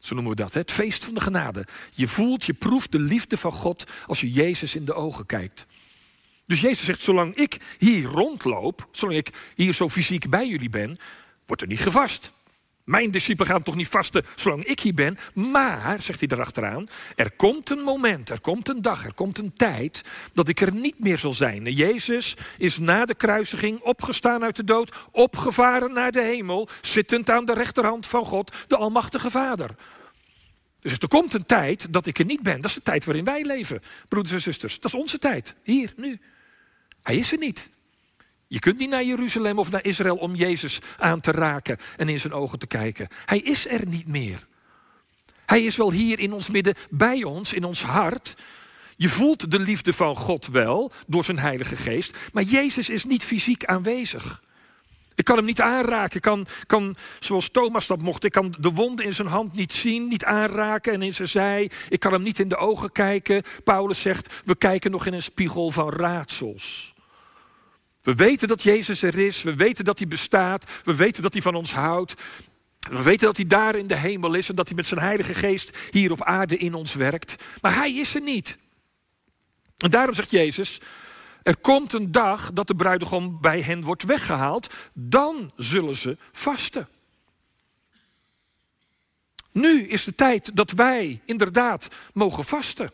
Zo 0.07 0.15
noemen 0.15 0.35
we 0.35 0.41
dat, 0.41 0.53
het 0.53 0.71
feest 0.71 1.05
van 1.05 1.13
de 1.13 1.19
genade. 1.19 1.65
Je 1.93 2.07
voelt, 2.07 2.45
je 2.45 2.53
proeft 2.53 2.91
de 2.91 2.99
liefde 2.99 3.37
van 3.37 3.51
God 3.51 3.83
als 4.05 4.21
je 4.21 4.31
Jezus 4.31 4.75
in 4.75 4.85
de 4.85 4.93
ogen 4.93 5.25
kijkt. 5.25 5.65
Dus 6.45 6.61
Jezus 6.61 6.85
zegt, 6.85 7.01
zolang 7.01 7.35
ik 7.35 7.57
hier 7.77 8.03
rondloop, 8.03 8.87
zolang 8.91 9.17
ik 9.17 9.31
hier 9.55 9.73
zo 9.73 9.89
fysiek 9.89 10.29
bij 10.29 10.47
jullie 10.47 10.69
ben, 10.69 10.97
wordt 11.45 11.61
er 11.61 11.67
niet 11.67 11.79
gevast. 11.79 12.31
Mijn 12.83 13.11
discipelen 13.11 13.51
gaan 13.51 13.63
toch 13.63 13.75
niet 13.75 13.87
vasten 13.87 14.25
zolang 14.35 14.65
ik 14.65 14.79
hier 14.79 14.93
ben. 14.93 15.17
Maar, 15.33 16.01
zegt 16.01 16.19
hij 16.19 16.29
erachteraan, 16.29 16.87
er 17.15 17.31
komt 17.31 17.69
een 17.69 17.83
moment, 17.83 18.29
er 18.29 18.41
komt 18.41 18.69
een 18.69 18.81
dag, 18.81 19.05
er 19.05 19.13
komt 19.13 19.37
een 19.37 19.53
tijd 19.53 20.03
dat 20.33 20.47
ik 20.47 20.61
er 20.61 20.73
niet 20.73 20.99
meer 20.99 21.17
zal 21.17 21.33
zijn. 21.33 21.63
Jezus 21.63 22.35
is 22.57 22.77
na 22.77 23.05
de 23.05 23.15
kruisiging 23.15 23.79
opgestaan 23.79 24.43
uit 24.43 24.55
de 24.55 24.63
dood, 24.63 24.95
opgevaren 25.11 25.93
naar 25.93 26.11
de 26.11 26.21
hemel, 26.21 26.67
zittend 26.81 27.29
aan 27.29 27.45
de 27.45 27.53
rechterhand 27.53 28.07
van 28.07 28.25
God, 28.25 28.55
de 28.67 28.77
Almachtige 28.77 29.31
Vader. 29.31 29.75
Dus 30.81 30.91
er 30.91 31.07
komt 31.07 31.33
een 31.33 31.45
tijd 31.45 31.93
dat 31.93 32.05
ik 32.05 32.19
er 32.19 32.25
niet 32.25 32.41
ben. 32.41 32.61
Dat 32.61 32.69
is 32.69 32.75
de 32.75 32.81
tijd 32.81 33.05
waarin 33.05 33.23
wij 33.23 33.43
leven, 33.43 33.81
broeders 34.07 34.33
en 34.33 34.41
zusters. 34.41 34.79
Dat 34.79 34.93
is 34.93 34.99
onze 34.99 35.17
tijd, 35.17 35.55
hier, 35.63 35.93
nu. 35.95 36.19
Hij 37.03 37.15
is 37.15 37.31
er 37.31 37.37
niet. 37.37 37.71
Je 38.47 38.59
kunt 38.59 38.77
niet 38.77 38.89
naar 38.89 39.03
Jeruzalem 39.03 39.59
of 39.59 39.71
naar 39.71 39.85
Israël 39.85 40.15
om 40.15 40.35
Jezus 40.35 40.79
aan 40.97 41.19
te 41.19 41.31
raken 41.31 41.77
en 41.97 42.09
in 42.09 42.19
zijn 42.19 42.33
ogen 42.33 42.59
te 42.59 42.67
kijken. 42.67 43.07
Hij 43.25 43.39
is 43.39 43.67
er 43.67 43.87
niet 43.87 44.07
meer. 44.07 44.47
Hij 45.45 45.63
is 45.63 45.75
wel 45.75 45.91
hier 45.91 46.19
in 46.19 46.33
ons 46.33 46.49
midden, 46.49 46.75
bij 46.89 47.23
ons, 47.23 47.53
in 47.53 47.63
ons 47.63 47.81
hart. 47.81 48.35
Je 48.95 49.09
voelt 49.09 49.51
de 49.51 49.59
liefde 49.59 49.93
van 49.93 50.15
God 50.15 50.47
wel 50.47 50.91
door 51.07 51.23
zijn 51.23 51.39
Heilige 51.39 51.75
Geest, 51.75 52.17
maar 52.31 52.43
Jezus 52.43 52.89
is 52.89 53.05
niet 53.05 53.23
fysiek 53.23 53.65
aanwezig. 53.65 54.41
Ik 55.17 55.23
kan 55.23 55.35
hem 55.35 55.45
niet 55.45 55.61
aanraken. 55.61 56.15
Ik 56.15 56.21
kan, 56.21 56.47
kan, 56.65 56.95
zoals 57.19 57.49
Thomas 57.49 57.87
dat 57.87 58.01
mocht, 58.01 58.23
ik 58.23 58.31
kan 58.31 58.55
de 58.59 58.71
wonden 58.71 59.05
in 59.05 59.13
zijn 59.13 59.27
hand 59.27 59.53
niet 59.53 59.73
zien, 59.73 60.07
niet 60.07 60.23
aanraken 60.23 60.93
en 60.93 61.01
in 61.01 61.13
zijn 61.13 61.27
zij. 61.27 61.71
Ik 61.89 61.99
kan 61.99 62.11
hem 62.13 62.21
niet 62.21 62.39
in 62.39 62.47
de 62.47 62.57
ogen 62.57 62.91
kijken. 62.91 63.43
Paulus 63.63 64.01
zegt, 64.01 64.33
we 64.45 64.55
kijken 64.55 64.91
nog 64.91 65.05
in 65.05 65.13
een 65.13 65.21
spiegel 65.21 65.71
van 65.71 65.89
raadsels. 65.89 66.93
We 68.01 68.15
weten 68.15 68.47
dat 68.47 68.63
Jezus 68.63 69.01
er 69.01 69.17
is. 69.17 69.43
We 69.43 69.55
weten 69.55 69.85
dat 69.85 69.99
hij 69.99 70.07
bestaat. 70.07 70.71
We 70.83 70.95
weten 70.95 71.21
dat 71.23 71.33
hij 71.33 71.41
van 71.41 71.55
ons 71.55 71.73
houdt. 71.73 72.13
We 72.89 73.01
weten 73.01 73.25
dat 73.25 73.37
hij 73.37 73.45
daar 73.45 73.75
in 73.75 73.87
de 73.87 73.97
hemel 73.97 74.33
is 74.33 74.49
en 74.49 74.55
dat 74.55 74.67
hij 74.67 74.75
met 74.75 74.85
zijn 74.85 74.99
Heilige 74.99 75.33
Geest 75.33 75.77
hier 75.91 76.11
op 76.11 76.23
aarde 76.23 76.57
in 76.57 76.73
ons 76.73 76.93
werkt. 76.93 77.43
Maar 77.61 77.75
hij 77.75 77.93
is 77.93 78.15
er 78.15 78.21
niet. 78.21 78.57
En 79.77 79.89
daarom 79.89 80.13
zegt 80.13 80.31
Jezus, 80.31 80.79
er 81.47 81.57
komt 81.57 81.93
een 81.93 82.11
dag 82.11 82.51
dat 82.53 82.67
de 82.67 82.75
bruidegom 82.75 83.41
bij 83.41 83.61
hen 83.61 83.83
wordt 83.83 84.03
weggehaald. 84.03 84.73
Dan 84.93 85.51
zullen 85.55 85.95
ze 85.95 86.17
vasten. 86.31 86.87
Nu 89.51 89.87
is 89.87 90.03
de 90.03 90.15
tijd 90.15 90.55
dat 90.55 90.71
wij 90.71 91.21
inderdaad 91.25 91.87
mogen 92.13 92.43
vasten. 92.43 92.91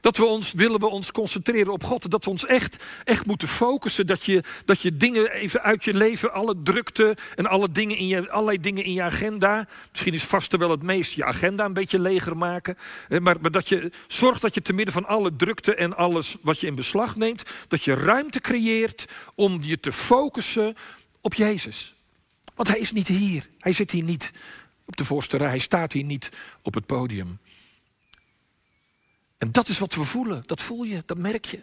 Dat 0.00 0.16
we 0.16 0.24
ons, 0.24 0.52
willen 0.52 0.80
we 0.80 0.86
ons 0.86 1.12
concentreren 1.12 1.72
op 1.72 1.84
God. 1.84 2.10
Dat 2.10 2.24
we 2.24 2.30
ons 2.30 2.46
echt, 2.46 2.84
echt 3.04 3.26
moeten 3.26 3.48
focussen. 3.48 4.06
Dat 4.06 4.24
je, 4.24 4.42
dat 4.64 4.82
je 4.82 4.96
dingen 4.96 5.32
even 5.32 5.62
uit 5.62 5.84
je 5.84 5.94
leven, 5.94 6.32
alle 6.32 6.54
drukte 6.62 7.16
en 7.34 7.46
alle 7.46 7.70
dingen 7.70 7.96
in 7.96 8.06
je, 8.06 8.30
allerlei 8.30 8.60
dingen 8.60 8.84
in 8.84 8.92
je 8.92 9.02
agenda. 9.02 9.68
Misschien 9.90 10.14
is 10.14 10.24
vasten 10.24 10.58
wel 10.58 10.70
het 10.70 10.82
meest 10.82 11.12
je 11.12 11.24
agenda 11.24 11.64
een 11.64 11.72
beetje 11.72 12.00
leger 12.00 12.36
maken. 12.36 12.78
Maar, 13.08 13.36
maar 13.40 13.50
dat 13.50 13.68
je 13.68 13.90
zorgt 14.06 14.42
dat 14.42 14.54
je 14.54 14.62
te 14.62 14.72
midden 14.72 14.94
van 14.94 15.06
alle 15.06 15.36
drukte 15.36 15.74
en 15.74 15.96
alles 15.96 16.36
wat 16.40 16.60
je 16.60 16.66
in 16.66 16.74
beslag 16.74 17.16
neemt. 17.16 17.42
Dat 17.68 17.84
je 17.84 17.94
ruimte 17.94 18.40
creëert 18.40 19.04
om 19.34 19.58
je 19.62 19.80
te 19.80 19.92
focussen 19.92 20.76
op 21.20 21.34
Jezus. 21.34 21.94
Want 22.54 22.68
hij 22.68 22.78
is 22.78 22.92
niet 22.92 23.08
hier. 23.08 23.48
Hij 23.58 23.72
zit 23.72 23.90
hier 23.90 24.02
niet 24.02 24.30
op 24.84 24.96
de 24.96 25.04
voorste 25.04 25.36
rij. 25.36 25.48
Hij 25.48 25.58
staat 25.58 25.92
hier 25.92 26.04
niet 26.04 26.28
op 26.62 26.74
het 26.74 26.86
podium. 26.86 27.38
En 29.42 29.52
dat 29.52 29.68
is 29.68 29.78
wat 29.78 29.94
we 29.94 30.04
voelen. 30.04 30.42
Dat 30.46 30.62
voel 30.62 30.82
je, 30.82 31.02
dat 31.06 31.18
merk 31.18 31.44
je. 31.44 31.62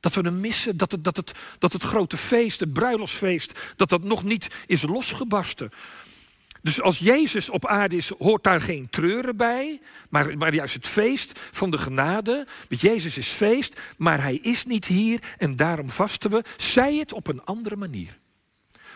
Dat 0.00 0.14
we 0.14 0.20
hem 0.20 0.40
missen, 0.40 0.76
dat 0.76 0.90
het, 0.90 1.04
dat 1.04 1.16
het, 1.16 1.32
dat 1.58 1.72
het 1.72 1.82
grote 1.82 2.16
feest, 2.16 2.60
het 2.60 2.72
bruiloftsfeest, 2.72 3.74
dat 3.76 3.88
dat 3.88 4.02
nog 4.02 4.22
niet 4.22 4.48
is 4.66 4.82
losgebarsten. 4.82 5.70
Dus 6.62 6.80
als 6.80 6.98
Jezus 6.98 7.50
op 7.50 7.66
aarde 7.66 7.96
is, 7.96 8.08
hoort 8.18 8.44
daar 8.44 8.60
geen 8.60 8.88
treuren 8.90 9.36
bij, 9.36 9.80
maar, 10.08 10.36
maar 10.38 10.54
juist 10.54 10.74
het 10.74 10.86
feest 10.86 11.40
van 11.52 11.70
de 11.70 11.78
genade. 11.78 12.46
Want 12.68 12.80
Jezus 12.80 13.18
is 13.18 13.28
feest, 13.28 13.80
maar 13.96 14.22
hij 14.22 14.34
is 14.34 14.64
niet 14.64 14.84
hier 14.84 15.34
en 15.38 15.56
daarom 15.56 15.90
vasten 15.90 16.30
we, 16.30 16.44
zij 16.56 16.96
het 16.96 17.12
op 17.12 17.26
een 17.26 17.44
andere 17.44 17.76
manier. 17.76 18.18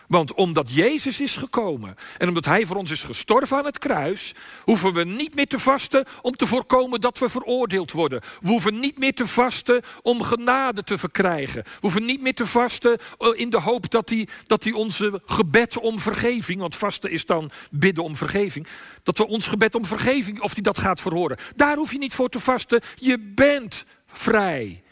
Want 0.09 0.33
omdat 0.33 0.73
Jezus 0.73 1.19
is 1.19 1.35
gekomen 1.35 1.95
en 2.17 2.27
omdat 2.27 2.45
Hij 2.45 2.65
voor 2.65 2.75
ons 2.75 2.91
is 2.91 3.01
gestorven 3.01 3.57
aan 3.57 3.65
het 3.65 3.77
kruis, 3.77 4.33
hoeven 4.63 4.93
we 4.93 5.03
niet 5.03 5.35
meer 5.35 5.47
te 5.47 5.59
vasten 5.59 6.05
om 6.21 6.35
te 6.35 6.47
voorkomen 6.47 7.01
dat 7.01 7.19
we 7.19 7.29
veroordeeld 7.29 7.91
worden. 7.91 8.21
We 8.39 8.47
hoeven 8.47 8.79
niet 8.79 8.97
meer 8.97 9.13
te 9.13 9.27
vasten 9.27 9.81
om 10.01 10.23
genade 10.23 10.83
te 10.83 10.97
verkrijgen. 10.97 11.63
We 11.63 11.77
hoeven 11.79 12.05
niet 12.05 12.21
meer 12.21 12.33
te 12.33 12.45
vasten 12.45 12.97
eh, 13.17 13.29
in 13.33 13.49
de 13.49 13.59
hoop 13.59 13.89
dat 13.89 14.09
Hij, 14.09 14.27
dat 14.47 14.73
onze 14.73 15.21
gebed 15.25 15.77
om 15.77 15.99
vergeving, 15.99 16.59
want 16.59 16.75
vasten 16.75 17.11
is 17.11 17.25
dan 17.25 17.51
bidden 17.71 18.03
om 18.03 18.15
vergeving, 18.15 18.67
dat 19.03 19.17
we 19.17 19.27
ons 19.27 19.47
gebed 19.47 19.75
om 19.75 19.85
vergeving, 19.85 20.41
of 20.41 20.53
Hij 20.53 20.61
dat 20.61 20.77
gaat 20.77 21.01
verhoren. 21.01 21.37
Daar 21.55 21.77
hoef 21.77 21.91
je 21.91 21.97
niet 21.97 22.15
voor 22.15 22.29
te 22.29 22.39
vasten. 22.39 22.81
Je 22.95 23.19
bent 23.19 23.85
vrij. 24.07 24.83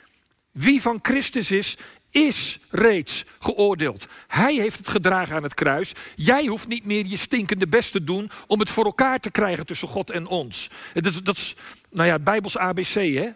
Wie 0.52 0.82
van 0.82 1.00
Christus 1.02 1.52
is, 1.52 1.78
is 2.18 2.60
reeds 2.70 3.26
geoordeeld. 3.40 4.08
Hij 4.28 4.56
heeft 4.56 4.78
het 4.78 4.88
gedragen 4.88 5.36
aan 5.36 5.44
het 5.44 5.54
kruis. 5.54 5.92
Jij 6.16 6.46
hoeft 6.46 6.68
niet 6.68 6.86
meer 6.86 7.06
je 7.06 7.18
stinkende 7.18 7.68
best 7.68 7.92
te 7.92 8.04
doen 8.04 8.32
om 8.48 8.60
het 8.60 8.70
voor 8.70 8.86
elkaar 8.86 9.20
te 9.20 9.32
krijgen 9.32 9.66
tussen 9.66 9.88
God 9.88 10.10
en 10.10 10.28
ons. 10.28 10.70
Dat 10.94 11.06
is, 11.06 11.24
dat 11.24 11.38
is 11.38 11.56
nou 11.90 12.08
ja, 12.08 12.20
Bijbels 12.20 12.58
ABC, 12.58 12.94
hè? 12.94 13.30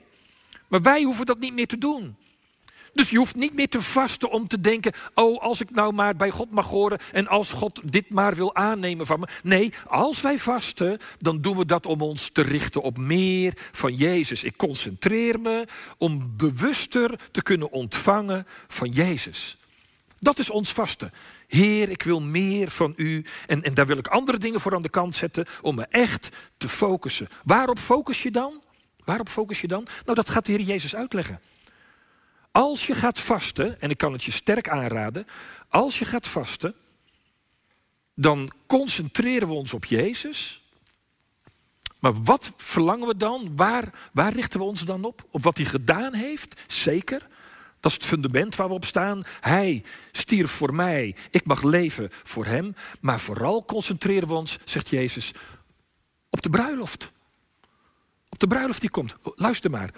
Maar 0.67 0.81
wij 0.81 1.03
hoeven 1.03 1.25
dat 1.25 1.39
niet 1.39 1.53
meer 1.53 1.67
te 1.67 1.77
doen. 1.77 2.15
Dus 2.93 3.09
je 3.09 3.17
hoeft 3.17 3.35
niet 3.35 3.53
meer 3.53 3.69
te 3.69 3.81
vasten 3.81 4.29
om 4.29 4.47
te 4.47 4.59
denken: 4.59 4.93
oh, 5.13 5.41
als 5.41 5.61
ik 5.61 5.69
nou 5.71 5.93
maar 5.93 6.15
bij 6.15 6.29
God 6.29 6.51
mag 6.51 6.67
horen 6.67 6.99
en 7.11 7.27
als 7.27 7.51
God 7.51 7.81
dit 7.91 8.09
maar 8.09 8.35
wil 8.35 8.55
aannemen 8.55 9.05
van 9.05 9.19
me. 9.19 9.27
Nee, 9.43 9.73
als 9.87 10.21
wij 10.21 10.37
vasten, 10.37 10.99
dan 11.19 11.41
doen 11.41 11.57
we 11.57 11.65
dat 11.65 11.85
om 11.85 12.01
ons 12.01 12.29
te 12.29 12.41
richten 12.41 12.81
op 12.81 12.97
meer 12.97 13.53
van 13.71 13.95
Jezus. 13.95 14.43
Ik 14.43 14.57
concentreer 14.57 15.39
me 15.39 15.67
om 15.97 16.33
bewuster 16.37 17.19
te 17.31 17.41
kunnen 17.41 17.71
ontvangen 17.71 18.47
van 18.67 18.89
Jezus. 18.89 19.57
Dat 20.19 20.39
is 20.39 20.49
ons 20.49 20.73
vasten. 20.73 21.11
Heer, 21.47 21.89
ik 21.89 22.03
wil 22.03 22.21
meer 22.21 22.71
van 22.71 22.93
u. 22.95 23.25
En, 23.47 23.63
en 23.63 23.73
daar 23.73 23.87
wil 23.87 23.97
ik 23.97 24.07
andere 24.07 24.37
dingen 24.37 24.59
voor 24.59 24.75
aan 24.75 24.81
de 24.81 24.89
kant 24.89 25.15
zetten 25.15 25.45
om 25.61 25.75
me 25.75 25.85
echt 25.89 26.29
te 26.57 26.69
focussen. 26.69 27.27
Waarop 27.43 27.79
focus 27.79 28.23
je 28.23 28.31
dan? 28.31 28.61
Waarop 29.05 29.29
focus 29.29 29.61
je 29.61 29.67
dan? 29.67 29.87
Nou, 30.05 30.15
dat 30.15 30.29
gaat 30.29 30.45
de 30.45 30.51
Heer 30.51 30.61
Jezus 30.61 30.95
uitleggen. 30.95 31.39
Als 32.51 32.87
je 32.87 32.95
gaat 32.95 33.19
vasten, 33.19 33.81
en 33.81 33.89
ik 33.89 33.97
kan 33.97 34.13
het 34.13 34.23
je 34.23 34.31
sterk 34.31 34.69
aanraden, 34.69 35.27
als 35.69 35.99
je 35.99 36.05
gaat 36.05 36.27
vasten, 36.27 36.75
dan 38.15 38.51
concentreren 38.67 39.47
we 39.47 39.53
ons 39.53 39.73
op 39.73 39.85
Jezus. 39.85 40.61
Maar 41.99 42.23
wat 42.23 42.51
verlangen 42.57 43.07
we 43.07 43.17
dan? 43.17 43.55
Waar, 43.55 44.09
waar 44.13 44.33
richten 44.33 44.59
we 44.59 44.65
ons 44.65 44.85
dan 44.85 45.03
op? 45.03 45.25
Op 45.31 45.43
wat 45.43 45.57
hij 45.57 45.65
gedaan 45.65 46.13
heeft? 46.13 46.61
Zeker. 46.67 47.27
Dat 47.79 47.91
is 47.91 47.97
het 47.97 48.05
fundament 48.05 48.55
waar 48.55 48.67
we 48.67 48.73
op 48.73 48.85
staan. 48.85 49.23
Hij 49.39 49.83
stierf 50.11 50.51
voor 50.51 50.73
mij. 50.73 51.15
Ik 51.29 51.45
mag 51.45 51.63
leven 51.63 52.09
voor 52.23 52.45
hem. 52.45 52.75
Maar 52.99 53.19
vooral 53.19 53.65
concentreren 53.65 54.27
we 54.27 54.33
ons, 54.33 54.57
zegt 54.65 54.89
Jezus, 54.89 55.31
op 56.29 56.41
de 56.41 56.49
bruiloft. 56.49 57.11
Op 58.29 58.39
de 58.39 58.47
bruiloft 58.47 58.81
die 58.81 58.89
komt. 58.89 59.15
Luister 59.35 59.71
maar. 59.71 59.93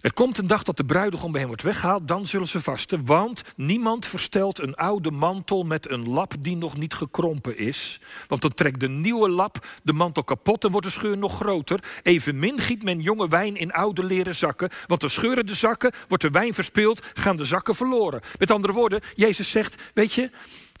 Er 0.00 0.12
komt 0.12 0.38
een 0.38 0.46
dag 0.46 0.62
dat 0.62 0.76
de 0.76 0.84
bruidegom 0.84 1.30
bij 1.30 1.40
hem 1.40 1.48
wordt 1.48 1.62
weggehaald, 1.64 2.08
dan 2.08 2.26
zullen 2.26 2.48
ze 2.48 2.60
vasten, 2.60 3.06
want 3.06 3.42
niemand 3.56 4.06
verstelt 4.06 4.60
een 4.60 4.74
oude 4.74 5.10
mantel 5.10 5.64
met 5.64 5.90
een 5.90 6.08
lap 6.08 6.34
die 6.38 6.56
nog 6.56 6.76
niet 6.76 6.94
gekrompen 6.94 7.58
is. 7.58 8.00
Want 8.28 8.42
dan 8.42 8.54
trekt 8.54 8.80
de 8.80 8.88
nieuwe 8.88 9.28
lap 9.28 9.66
de 9.82 9.92
mantel 9.92 10.24
kapot 10.24 10.64
en 10.64 10.70
wordt 10.70 10.86
de 10.86 10.92
scheur 10.92 11.18
nog 11.18 11.34
groter. 11.34 11.82
Evenmin 12.02 12.58
giet 12.58 12.82
men 12.82 13.00
jonge 13.00 13.28
wijn 13.28 13.56
in 13.56 13.72
oude 13.72 14.04
leren 14.04 14.34
zakken, 14.34 14.70
want 14.86 15.00
dan 15.00 15.10
scheuren 15.10 15.46
de 15.46 15.54
zakken, 15.54 15.92
wordt 16.08 16.22
de 16.22 16.30
wijn 16.30 16.54
verspild, 16.54 17.06
gaan 17.14 17.36
de 17.36 17.44
zakken 17.44 17.74
verloren. 17.74 18.20
Met 18.38 18.50
andere 18.50 18.72
woorden, 18.72 19.00
Jezus 19.14 19.50
zegt, 19.50 19.82
weet 19.94 20.12
je, 20.12 20.30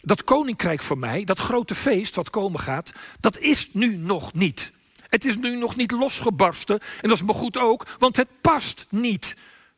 dat 0.00 0.24
koninkrijk 0.24 0.82
van 0.82 0.98
mij, 0.98 1.24
dat 1.24 1.38
grote 1.38 1.74
feest 1.74 2.14
wat 2.14 2.30
komen 2.30 2.60
gaat, 2.60 2.92
dat 3.18 3.38
is 3.38 3.68
nu 3.72 3.96
nog 3.96 4.32
niet. 4.32 4.72
Het 5.10 5.24
is 5.24 5.36
nu 5.36 5.56
nog 5.56 5.76
niet 5.76 5.90
losgebarsten. 5.90 6.80
En 6.80 7.08
dat 7.08 7.16
is 7.16 7.22
me 7.22 7.32
goed 7.32 7.58
ook, 7.58 7.86
want 7.98 8.16
het 8.16 8.28
past 8.40 8.86
niet 8.90 9.36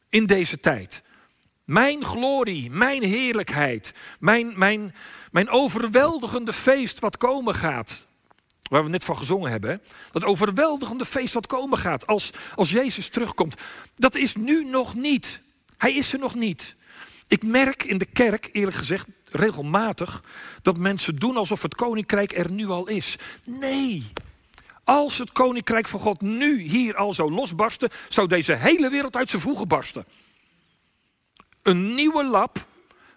in 0.08 0.26
deze 0.26 0.60
tijd. 0.60 1.02
Mijn 1.64 2.04
glorie, 2.04 2.70
mijn 2.70 3.02
heerlijkheid, 3.02 3.94
mijn, 4.18 4.58
mijn, 4.58 4.94
mijn 5.30 5.48
overweldigende 5.48 6.52
feest 6.52 6.98
wat 6.98 7.16
komen 7.16 7.54
gaat. 7.54 8.06
Waar 8.62 8.84
we 8.84 8.90
net 8.90 9.04
van 9.04 9.16
gezongen 9.16 9.50
hebben. 9.50 9.82
Dat 10.10 10.24
overweldigende 10.24 11.04
feest 11.04 11.34
wat 11.34 11.46
komen 11.46 11.78
gaat 11.78 12.06
als, 12.06 12.30
als 12.54 12.70
Jezus 12.70 13.08
terugkomt. 13.08 13.62
Dat 13.94 14.14
is 14.14 14.36
nu 14.36 14.64
nog 14.64 14.94
niet. 14.94 15.40
Hij 15.76 15.94
is 15.94 16.12
er 16.12 16.18
nog 16.18 16.34
niet. 16.34 16.76
Ik 17.26 17.42
merk 17.42 17.84
in 17.84 17.98
de 17.98 18.04
kerk, 18.04 18.48
eerlijk 18.52 18.76
gezegd, 18.76 19.06
regelmatig 19.30 20.24
dat 20.62 20.78
mensen 20.78 21.16
doen 21.16 21.36
alsof 21.36 21.62
het 21.62 21.74
koninkrijk 21.74 22.36
er 22.36 22.50
nu 22.50 22.68
al 22.68 22.88
is. 22.88 23.16
Nee, 23.44 24.12
als 24.84 25.18
het 25.18 25.32
koninkrijk 25.32 25.88
van 25.88 26.00
God 26.00 26.20
nu 26.20 26.60
hier 26.60 26.96
al 26.96 27.12
zou 27.12 27.32
losbarsten, 27.32 27.90
zou 28.08 28.28
deze 28.28 28.54
hele 28.54 28.90
wereld 28.90 29.16
uit 29.16 29.30
zijn 29.30 29.42
voegen 29.42 29.68
barsten. 29.68 30.04
Een 31.62 31.94
nieuwe 31.94 32.24
lap 32.24 32.66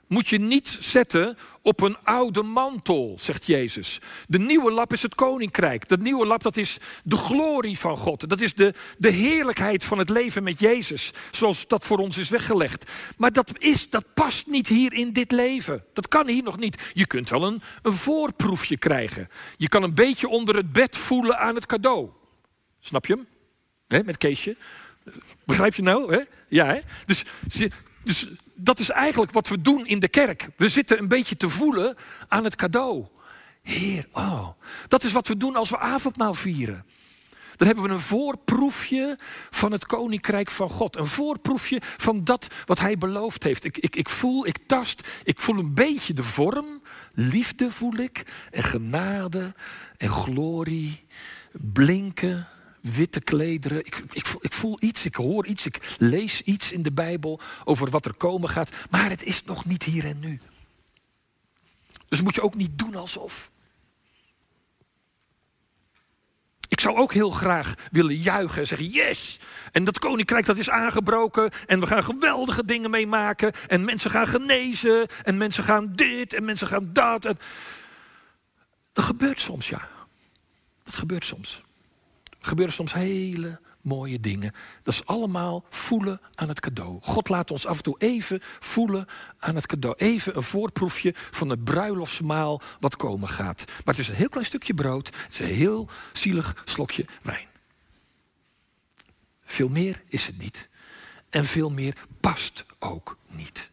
moet 0.07 0.27
je 0.27 0.37
niet 0.37 0.77
zetten 0.79 1.37
op 1.61 1.81
een 1.81 1.97
oude 2.03 2.43
mantel, 2.43 3.17
zegt 3.19 3.45
Jezus. 3.45 3.99
De 4.27 4.39
nieuwe 4.39 4.71
lap 4.71 4.93
is 4.93 5.01
het 5.01 5.15
koninkrijk. 5.15 5.87
Dat 5.87 5.99
nieuwe 5.99 6.25
lap, 6.25 6.43
dat 6.43 6.57
is 6.57 6.77
de 7.03 7.15
glorie 7.15 7.79
van 7.79 7.97
God. 7.97 8.29
Dat 8.29 8.41
is 8.41 8.53
de, 8.53 8.73
de 8.97 9.09
heerlijkheid 9.09 9.83
van 9.83 9.97
het 9.97 10.09
leven 10.09 10.43
met 10.43 10.59
Jezus, 10.59 11.11
zoals 11.31 11.67
dat 11.67 11.85
voor 11.85 11.97
ons 11.97 12.17
is 12.17 12.29
weggelegd. 12.29 12.91
Maar 13.17 13.31
dat, 13.31 13.51
is, 13.57 13.89
dat 13.89 14.13
past 14.13 14.47
niet 14.47 14.67
hier 14.67 14.93
in 14.93 15.13
dit 15.13 15.31
leven. 15.31 15.83
Dat 15.93 16.07
kan 16.07 16.27
hier 16.27 16.43
nog 16.43 16.57
niet. 16.57 16.81
Je 16.93 17.07
kunt 17.07 17.29
wel 17.29 17.43
een, 17.43 17.61
een 17.81 17.93
voorproefje 17.93 18.77
krijgen. 18.77 19.29
Je 19.57 19.69
kan 19.69 19.83
een 19.83 19.95
beetje 19.95 20.27
onder 20.27 20.55
het 20.55 20.71
bed 20.71 20.97
voelen 20.97 21.37
aan 21.37 21.55
het 21.55 21.65
cadeau. 21.65 22.09
Snap 22.79 23.05
je 23.05 23.13
hem? 23.87 24.05
met 24.05 24.17
Keesje. 24.17 24.55
Begrijp 25.45 25.75
je 25.75 25.81
nou? 25.81 26.25
Ja, 26.47 26.65
hè? 26.65 26.79
Dus, 27.05 27.23
dus 28.05 28.27
dat 28.53 28.79
is 28.79 28.89
eigenlijk 28.89 29.31
wat 29.31 29.47
we 29.47 29.61
doen 29.61 29.85
in 29.85 29.99
de 29.99 30.07
kerk. 30.07 30.49
We 30.57 30.67
zitten 30.67 30.99
een 30.99 31.07
beetje 31.07 31.37
te 31.37 31.49
voelen 31.49 31.95
aan 32.27 32.43
het 32.43 32.55
cadeau. 32.55 33.05
Heer, 33.61 34.05
oh, 34.11 34.47
dat 34.87 35.03
is 35.03 35.11
wat 35.11 35.27
we 35.27 35.37
doen 35.37 35.55
als 35.55 35.69
we 35.69 35.77
avondmaal 35.77 36.33
vieren. 36.33 36.85
Dan 37.55 37.67
hebben 37.67 37.85
we 37.85 37.91
een 37.91 37.99
voorproefje 37.99 39.17
van 39.49 39.71
het 39.71 39.85
koninkrijk 39.85 40.49
van 40.49 40.69
God. 40.69 40.95
Een 40.95 41.05
voorproefje 41.05 41.81
van 41.97 42.23
dat 42.23 42.47
wat 42.65 42.79
hij 42.79 42.97
beloofd 42.97 43.43
heeft. 43.43 43.63
Ik, 43.63 43.77
ik, 43.77 43.95
ik 43.95 44.09
voel, 44.09 44.47
ik 44.47 44.57
tast, 44.67 45.07
ik 45.23 45.39
voel 45.39 45.57
een 45.57 45.73
beetje 45.73 46.13
de 46.13 46.23
vorm. 46.23 46.81
Liefde 47.13 47.71
voel 47.71 47.93
ik. 47.93 48.23
En 48.51 48.63
genade 48.63 49.53
en 49.97 50.11
glorie. 50.11 51.05
Blinken 51.51 52.47
witte 52.85 53.21
klederen. 53.21 53.85
Ik, 53.85 54.03
ik, 54.11 54.27
ik, 54.39 54.53
voel 54.53 54.77
iets, 54.79 55.05
ik 55.05 55.15
hoor 55.15 55.45
iets, 55.45 55.65
ik 55.65 55.95
lees 55.97 56.41
iets 56.41 56.71
in 56.71 56.83
de 56.83 56.91
Bijbel 56.91 57.39
over 57.63 57.89
wat 57.89 58.05
er 58.05 58.13
komen 58.13 58.49
gaat. 58.49 58.69
Maar 58.89 59.09
het 59.09 59.23
is 59.23 59.43
nog 59.43 59.65
niet 59.65 59.83
hier 59.83 60.05
en 60.05 60.19
nu. 60.19 60.39
Dus 62.07 62.21
moet 62.21 62.35
je 62.35 62.41
ook 62.41 62.55
niet 62.55 62.77
doen 62.77 62.95
alsof. 62.95 63.51
Ik 66.67 66.79
zou 66.79 66.97
ook 66.97 67.13
heel 67.13 67.29
graag 67.29 67.73
willen 67.91 68.15
juichen 68.15 68.59
en 68.61 68.67
zeggen: 68.67 68.89
Yes! 68.89 69.39
En 69.71 69.83
dat 69.83 69.99
koninkrijk 69.99 70.45
dat 70.45 70.57
is 70.57 70.69
aangebroken. 70.69 71.51
En 71.65 71.79
we 71.79 71.87
gaan 71.87 72.03
geweldige 72.03 72.65
dingen 72.65 72.89
meemaken. 72.89 73.51
En 73.67 73.83
mensen 73.83 74.11
gaan 74.11 74.27
genezen. 74.27 75.07
En 75.23 75.37
mensen 75.37 75.63
gaan 75.63 75.93
dit. 75.95 76.33
En 76.33 76.45
mensen 76.45 76.67
gaan 76.67 76.93
dat. 76.93 77.23
Dat 78.93 79.05
gebeurt 79.05 79.39
soms, 79.39 79.69
ja. 79.69 79.87
Dat 80.83 80.95
gebeurt 80.95 81.25
soms 81.25 81.63
gebeuren 82.45 82.73
soms 82.73 82.93
hele 82.93 83.59
mooie 83.81 84.19
dingen. 84.19 84.53
Dat 84.83 84.93
is 84.93 85.05
allemaal 85.05 85.65
voelen 85.69 86.21
aan 86.35 86.47
het 86.47 86.59
cadeau. 86.59 86.97
God 87.01 87.29
laat 87.29 87.51
ons 87.51 87.65
af 87.65 87.77
en 87.77 87.83
toe 87.83 87.95
even 87.97 88.39
voelen 88.59 89.05
aan 89.39 89.55
het 89.55 89.65
cadeau. 89.65 89.95
Even 89.97 90.35
een 90.35 90.43
voorproefje 90.43 91.13
van 91.15 91.49
het 91.49 91.63
bruiloftsmaal 91.63 92.61
wat 92.79 92.95
komen 92.95 93.29
gaat. 93.29 93.63
Maar 93.67 93.95
het 93.95 93.97
is 93.97 94.07
een 94.07 94.15
heel 94.15 94.29
klein 94.29 94.45
stukje 94.45 94.73
brood. 94.73 95.07
Het 95.07 95.33
is 95.33 95.39
een 95.39 95.55
heel 95.55 95.89
zielig 96.13 96.61
slokje 96.65 97.05
wijn. 97.21 97.47
Veel 99.43 99.69
meer 99.69 100.03
is 100.07 100.27
het 100.27 100.37
niet. 100.37 100.69
En 101.29 101.45
veel 101.45 101.69
meer 101.71 101.95
past 102.19 102.65
ook 102.79 103.17
niet. 103.27 103.69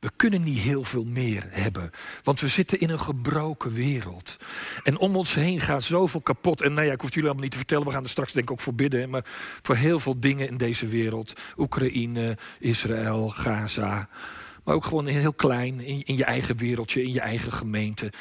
We 0.00 0.10
kunnen 0.16 0.42
niet 0.42 0.58
heel 0.58 0.84
veel 0.84 1.04
meer 1.04 1.46
hebben, 1.48 1.90
want 2.22 2.40
we 2.40 2.48
zitten 2.48 2.80
in 2.80 2.90
een 2.90 3.00
gebroken 3.00 3.72
wereld. 3.72 4.36
En 4.82 4.98
om 4.98 5.16
ons 5.16 5.34
heen 5.34 5.60
gaat 5.60 5.82
zoveel 5.82 6.20
kapot. 6.20 6.62
En 6.62 6.72
nou 6.72 6.86
ja, 6.86 6.92
ik 6.92 7.00
hoef 7.00 7.08
jullie 7.10 7.24
allemaal 7.24 7.42
niet 7.42 7.52
te 7.52 7.58
vertellen, 7.58 7.86
we 7.86 7.92
gaan 7.92 8.02
er 8.02 8.08
straks 8.08 8.32
denk 8.32 8.44
ik 8.44 8.52
ook 8.52 8.60
voor 8.60 8.74
bidden. 8.74 9.10
Maar 9.10 9.24
voor 9.62 9.76
heel 9.76 10.00
veel 10.00 10.20
dingen 10.20 10.48
in 10.48 10.56
deze 10.56 10.86
wereld. 10.86 11.32
Oekraïne, 11.56 12.38
Israël, 12.58 13.28
Gaza. 13.28 14.08
Maar 14.64 14.74
ook 14.74 14.84
gewoon 14.84 15.06
heel 15.06 15.34
klein, 15.34 15.80
in, 15.80 16.02
in 16.02 16.16
je 16.16 16.24
eigen 16.24 16.56
wereldje, 16.56 17.02
in 17.02 17.12
je 17.12 17.20
eigen 17.20 17.52
gemeente. 17.52 18.12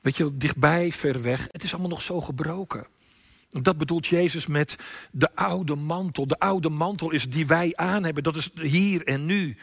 Weet 0.00 0.16
je, 0.16 0.36
dichtbij, 0.36 0.92
ver 0.92 1.22
weg. 1.22 1.48
Het 1.50 1.62
is 1.62 1.72
allemaal 1.72 1.90
nog 1.90 2.02
zo 2.02 2.20
gebroken. 2.20 2.86
Dat 3.48 3.78
bedoelt 3.78 4.06
Jezus 4.06 4.46
met 4.46 4.76
de 5.10 5.34
oude 5.34 5.74
mantel. 5.74 6.26
De 6.26 6.38
oude 6.38 6.68
mantel 6.68 7.10
is 7.10 7.28
die 7.28 7.46
wij 7.46 7.72
aan 7.74 8.04
hebben. 8.04 8.22
Dat 8.22 8.36
is 8.36 8.50
hier 8.54 9.06
en 9.06 9.26
nu. 9.26 9.56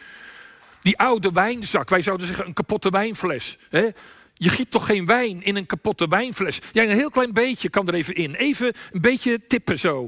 Die 0.82 0.98
oude 0.98 1.32
wijnzak, 1.32 1.90
wij 1.90 2.02
zouden 2.02 2.28
zeggen 2.28 2.46
een 2.46 2.54
kapotte 2.54 2.90
wijnfles. 2.90 3.58
Hè? 3.70 3.88
Je 4.34 4.50
giet 4.50 4.72
toch 4.72 4.86
geen 4.86 5.06
wijn 5.06 5.44
in 5.44 5.56
een 5.56 5.66
kapotte 5.66 6.08
wijnfles? 6.08 6.60
Ja, 6.72 6.84
een 6.84 6.90
heel 6.90 7.10
klein 7.10 7.34
beetje 7.34 7.70
kan 7.70 7.88
er 7.88 7.94
even 7.94 8.16
in. 8.16 8.36
Even 8.36 8.74
een 8.92 9.02
beetje 9.02 9.46
tippen 9.48 9.80
zo. 9.80 10.02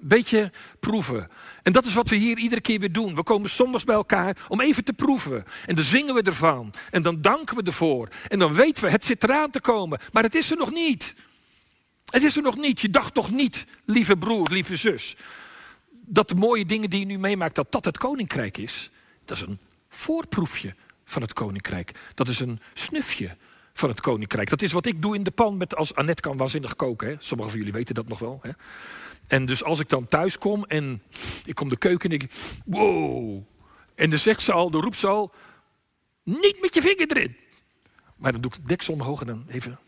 Een 0.00 0.08
beetje 0.08 0.52
proeven. 0.80 1.30
En 1.62 1.72
dat 1.72 1.84
is 1.84 1.94
wat 1.94 2.08
we 2.08 2.16
hier 2.16 2.38
iedere 2.38 2.60
keer 2.60 2.80
weer 2.80 2.92
doen. 2.92 3.14
We 3.14 3.22
komen 3.22 3.50
zondags 3.50 3.84
bij 3.84 3.94
elkaar 3.94 4.36
om 4.48 4.60
even 4.60 4.84
te 4.84 4.92
proeven. 4.92 5.44
En 5.66 5.74
dan 5.74 5.84
zingen 5.84 6.14
we 6.14 6.22
ervan. 6.22 6.72
En 6.90 7.02
dan 7.02 7.16
danken 7.16 7.56
we 7.56 7.62
ervoor. 7.62 8.08
En 8.28 8.38
dan 8.38 8.54
weten 8.54 8.84
we, 8.84 8.90
het 8.90 9.04
zit 9.04 9.24
eraan 9.24 9.50
te 9.50 9.60
komen. 9.60 10.00
Maar 10.12 10.22
het 10.22 10.34
is 10.34 10.50
er 10.50 10.56
nog 10.56 10.72
niet. 10.72 11.14
Het 12.10 12.22
is 12.22 12.36
er 12.36 12.42
nog 12.42 12.56
niet. 12.56 12.80
Je 12.80 12.90
dacht 12.90 13.14
toch 13.14 13.30
niet, 13.30 13.64
lieve 13.84 14.16
broer, 14.16 14.48
lieve 14.50 14.76
zus, 14.76 15.16
dat 15.90 16.28
de 16.28 16.34
mooie 16.34 16.66
dingen 16.66 16.90
die 16.90 17.00
je 17.00 17.06
nu 17.06 17.18
meemaakt, 17.18 17.54
dat 17.54 17.72
dat 17.72 17.84
het 17.84 17.98
koninkrijk 17.98 18.58
is. 18.58 18.90
Dat 19.24 19.36
is 19.36 19.42
een 19.42 19.58
voorproefje 19.94 20.74
van 21.04 21.22
het 21.22 21.32
koninkrijk. 21.32 21.92
Dat 22.14 22.28
is 22.28 22.40
een 22.40 22.60
snufje 22.72 23.36
van 23.72 23.88
het 23.88 24.00
koninkrijk. 24.00 24.50
Dat 24.50 24.62
is 24.62 24.72
wat 24.72 24.86
ik 24.86 25.02
doe 25.02 25.14
in 25.14 25.22
de 25.22 25.30
pan 25.30 25.56
met 25.56 25.76
als 25.76 25.94
Annette 25.94 26.22
kan 26.22 26.36
waanzinnig 26.36 26.76
koken. 26.76 27.08
Hè? 27.08 27.14
Sommigen 27.18 27.50
van 27.50 27.60
jullie 27.60 27.74
weten 27.74 27.94
dat 27.94 28.08
nog 28.08 28.18
wel. 28.18 28.38
Hè? 28.42 28.50
En 29.26 29.46
dus 29.46 29.64
als 29.64 29.78
ik 29.78 29.88
dan 29.88 30.08
thuis 30.08 30.38
kom 30.38 30.64
en 30.64 31.02
ik 31.44 31.54
kom 31.54 31.68
de 31.68 31.76
keuken 31.76 32.10
en 32.10 32.16
ik... 32.16 32.30
Wow! 32.64 33.42
En 33.94 34.10
dan 34.10 34.18
zegt 34.18 34.42
ze 34.42 34.52
al, 34.52 34.70
dan 34.70 34.82
roept 34.82 34.98
ze 34.98 35.06
al... 35.06 35.34
Niet 36.22 36.60
met 36.60 36.74
je 36.74 36.80
vinger 36.80 37.10
erin. 37.10 37.36
Maar 38.16 38.32
dan 38.32 38.40
doe 38.40 38.50
ik 38.50 38.56
het 38.56 38.68
deksel 38.68 38.92
omhoog 38.92 39.20
en 39.20 39.26
dan 39.26 39.44
even... 39.48 39.78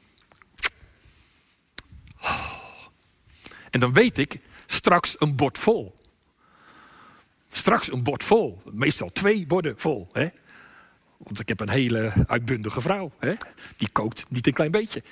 En 3.70 3.80
dan 3.80 3.92
weet 3.92 4.18
ik, 4.18 4.40
straks 4.66 5.16
een 5.18 5.36
bord 5.36 5.58
vol. 5.58 5.95
Straks 7.56 7.92
een 7.92 8.02
bord 8.02 8.24
vol. 8.24 8.58
Meestal 8.72 9.12
twee 9.12 9.46
borden 9.46 9.74
vol. 9.76 10.08
Hè? 10.12 10.28
Want 11.16 11.40
ik 11.40 11.48
heb 11.48 11.60
een 11.60 11.68
hele 11.68 12.12
uitbundige 12.26 12.80
vrouw. 12.80 13.12
Hè? 13.18 13.34
Die 13.76 13.88
kookt 13.92 14.30
niet 14.30 14.46
een 14.46 14.52
klein 14.52 14.70
beetje. 14.70 15.02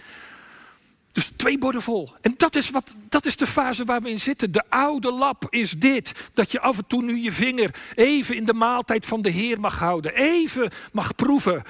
Dus 1.13 1.31
twee 1.37 1.59
borden 1.59 1.83
vol. 1.83 2.13
En 2.21 2.35
dat 2.37 2.55
is, 2.55 2.71
wat, 2.71 2.95
dat 3.09 3.27
is 3.27 3.37
de 3.37 3.47
fase 3.47 3.85
waar 3.85 4.03
we 4.03 4.11
in 4.11 4.21
zitten. 4.21 4.53
De 4.53 4.63
oude 4.69 5.13
lap 5.13 5.47
is 5.51 5.71
dit. 5.71 6.13
Dat 6.33 6.53
je 6.53 6.61
af 6.61 6.77
en 6.77 6.87
toe 6.87 7.03
nu 7.03 7.17
je 7.17 7.33
vinger 7.33 7.71
even 7.95 8.37
in 8.37 8.45
de 8.45 8.55
maaltijd 8.55 9.07
van 9.07 9.23
de 9.23 9.31
Heer 9.31 9.61
mag 9.61 9.79
houden. 9.79 10.15
Even 10.15 10.71
mag 10.93 11.15
proeven. 11.15 11.63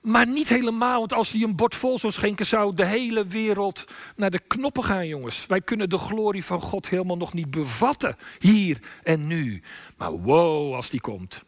Maar 0.00 0.26
niet 0.26 0.48
helemaal, 0.48 0.98
want 0.98 1.12
als 1.12 1.30
hij 1.30 1.42
een 1.42 1.56
bord 1.56 1.74
vol 1.74 1.98
zou 1.98 2.12
schenken, 2.12 2.46
zou 2.46 2.74
de 2.74 2.84
hele 2.84 3.26
wereld 3.26 3.84
naar 4.16 4.30
de 4.30 4.38
knoppen 4.38 4.84
gaan, 4.84 5.06
jongens. 5.06 5.46
Wij 5.46 5.60
kunnen 5.60 5.88
de 5.88 5.98
glorie 5.98 6.44
van 6.44 6.60
God 6.60 6.88
helemaal 6.88 7.16
nog 7.16 7.32
niet 7.32 7.50
bevatten, 7.50 8.16
hier 8.38 8.78
en 9.02 9.26
nu. 9.26 9.62
Maar 9.96 10.12
wow, 10.12 10.74
als 10.74 10.90
die 10.90 11.00
komt. 11.00 11.42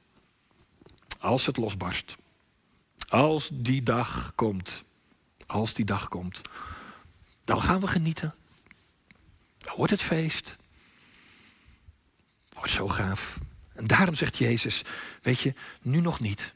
Als 1.19 1.47
het 1.47 1.57
losbarst. 1.57 2.17
Als 3.09 3.49
die 3.53 3.83
dag 3.83 4.33
komt. 4.35 4.85
Als 5.47 5.75
die 5.75 5.85
dag 5.85 6.09
komt. 6.09 6.41
Dan 7.45 7.61
gaan 7.61 7.81
we 7.81 7.87
genieten. 7.87 8.35
Dan 9.59 9.77
wordt 9.77 9.93
het 9.93 10.03
feest. 10.03 10.57
Wordt 12.53 12.71
zo 12.71 12.89
gaaf. 12.89 13.39
En 13.75 13.87
daarom 13.87 14.15
zegt 14.15 14.37
Jezus, 14.37 14.83
weet 15.23 15.41
je, 15.41 15.55
nu 15.83 16.01
nog 16.01 16.21
niet. 16.21 16.55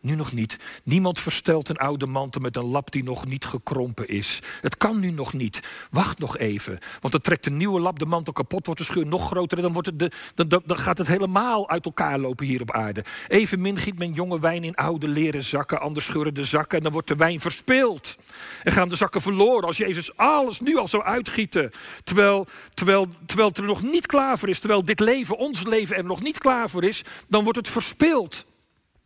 Nu 0.00 0.14
nog 0.14 0.32
niet. 0.32 0.58
Niemand 0.82 1.20
verstelt 1.20 1.68
een 1.68 1.76
oude 1.76 2.06
mantel 2.06 2.40
met 2.40 2.56
een 2.56 2.64
lap 2.64 2.90
die 2.90 3.02
nog 3.02 3.26
niet 3.26 3.44
gekrompen 3.44 4.08
is. 4.08 4.38
Het 4.60 4.76
kan 4.76 5.00
nu 5.00 5.10
nog 5.10 5.32
niet. 5.32 5.60
Wacht 5.90 6.18
nog 6.18 6.38
even. 6.38 6.78
Want 7.00 7.12
dan 7.12 7.22
trekt 7.22 7.46
een 7.46 7.56
nieuwe 7.56 7.80
lap 7.80 7.98
de 7.98 8.06
mantel 8.06 8.32
kapot, 8.32 8.66
wordt 8.66 8.80
de 8.80 8.86
scheur 8.86 9.06
nog 9.06 9.26
groter. 9.26 9.56
En 9.56 9.62
dan, 9.62 9.72
wordt 9.72 9.98
de, 9.98 10.10
dan, 10.34 10.48
dan, 10.48 10.78
gaat 10.78 10.98
het 10.98 11.06
helemaal 11.06 11.68
uit 11.68 11.84
elkaar 11.84 12.18
lopen 12.18 12.46
hier 12.46 12.60
op 12.60 12.72
aarde. 12.72 13.04
Evenmin 13.28 13.76
giet 13.76 13.98
men 13.98 14.12
jonge 14.12 14.40
wijn 14.40 14.64
in 14.64 14.74
oude 14.74 15.08
leren 15.08 15.42
zakken. 15.42 15.80
Anders 15.80 16.06
scheuren 16.06 16.34
de 16.34 16.44
zakken 16.44 16.76
en 16.76 16.82
dan 16.82 16.92
wordt 16.92 17.08
de 17.08 17.16
wijn 17.16 17.40
verspild. 17.40 18.16
En 18.62 18.72
gaan 18.72 18.88
de 18.88 18.96
zakken 18.96 19.20
verloren 19.20 19.66
als 19.66 19.76
Jezus 19.76 20.16
alles 20.16 20.60
nu 20.60 20.76
al 20.76 20.88
zou 20.88 21.02
uitgieten. 21.02 21.70
Terwijl, 22.04 22.46
terwijl, 22.74 23.06
terwijl 23.26 23.48
het 23.48 23.58
er 23.58 23.64
nog 23.64 23.82
niet 23.82 24.06
klaar 24.06 24.38
voor 24.38 24.48
is. 24.48 24.58
Terwijl 24.58 24.84
dit 24.84 25.00
leven, 25.00 25.38
ons 25.38 25.62
leven 25.62 25.96
er 25.96 26.04
nog 26.04 26.22
niet 26.22 26.38
klaar 26.38 26.70
voor 26.70 26.84
is. 26.84 27.04
Dan 27.28 27.42
wordt 27.42 27.58
het 27.58 27.68
verspild, 27.68 28.44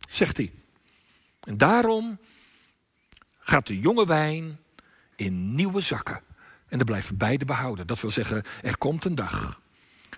zegt 0.09 0.37
hij. 0.37 0.51
En 1.43 1.57
daarom 1.57 2.19
gaat 3.39 3.67
de 3.67 3.79
jonge 3.79 4.05
wijn 4.05 4.59
in 5.15 5.55
nieuwe 5.55 5.81
zakken. 5.81 6.21
En 6.67 6.77
dan 6.77 6.85
blijven 6.85 7.17
beide 7.17 7.45
behouden. 7.45 7.87
Dat 7.87 8.01
wil 8.01 8.11
zeggen, 8.11 8.43
er 8.61 8.77
komt 8.77 9.05
een 9.05 9.15
dag 9.15 9.61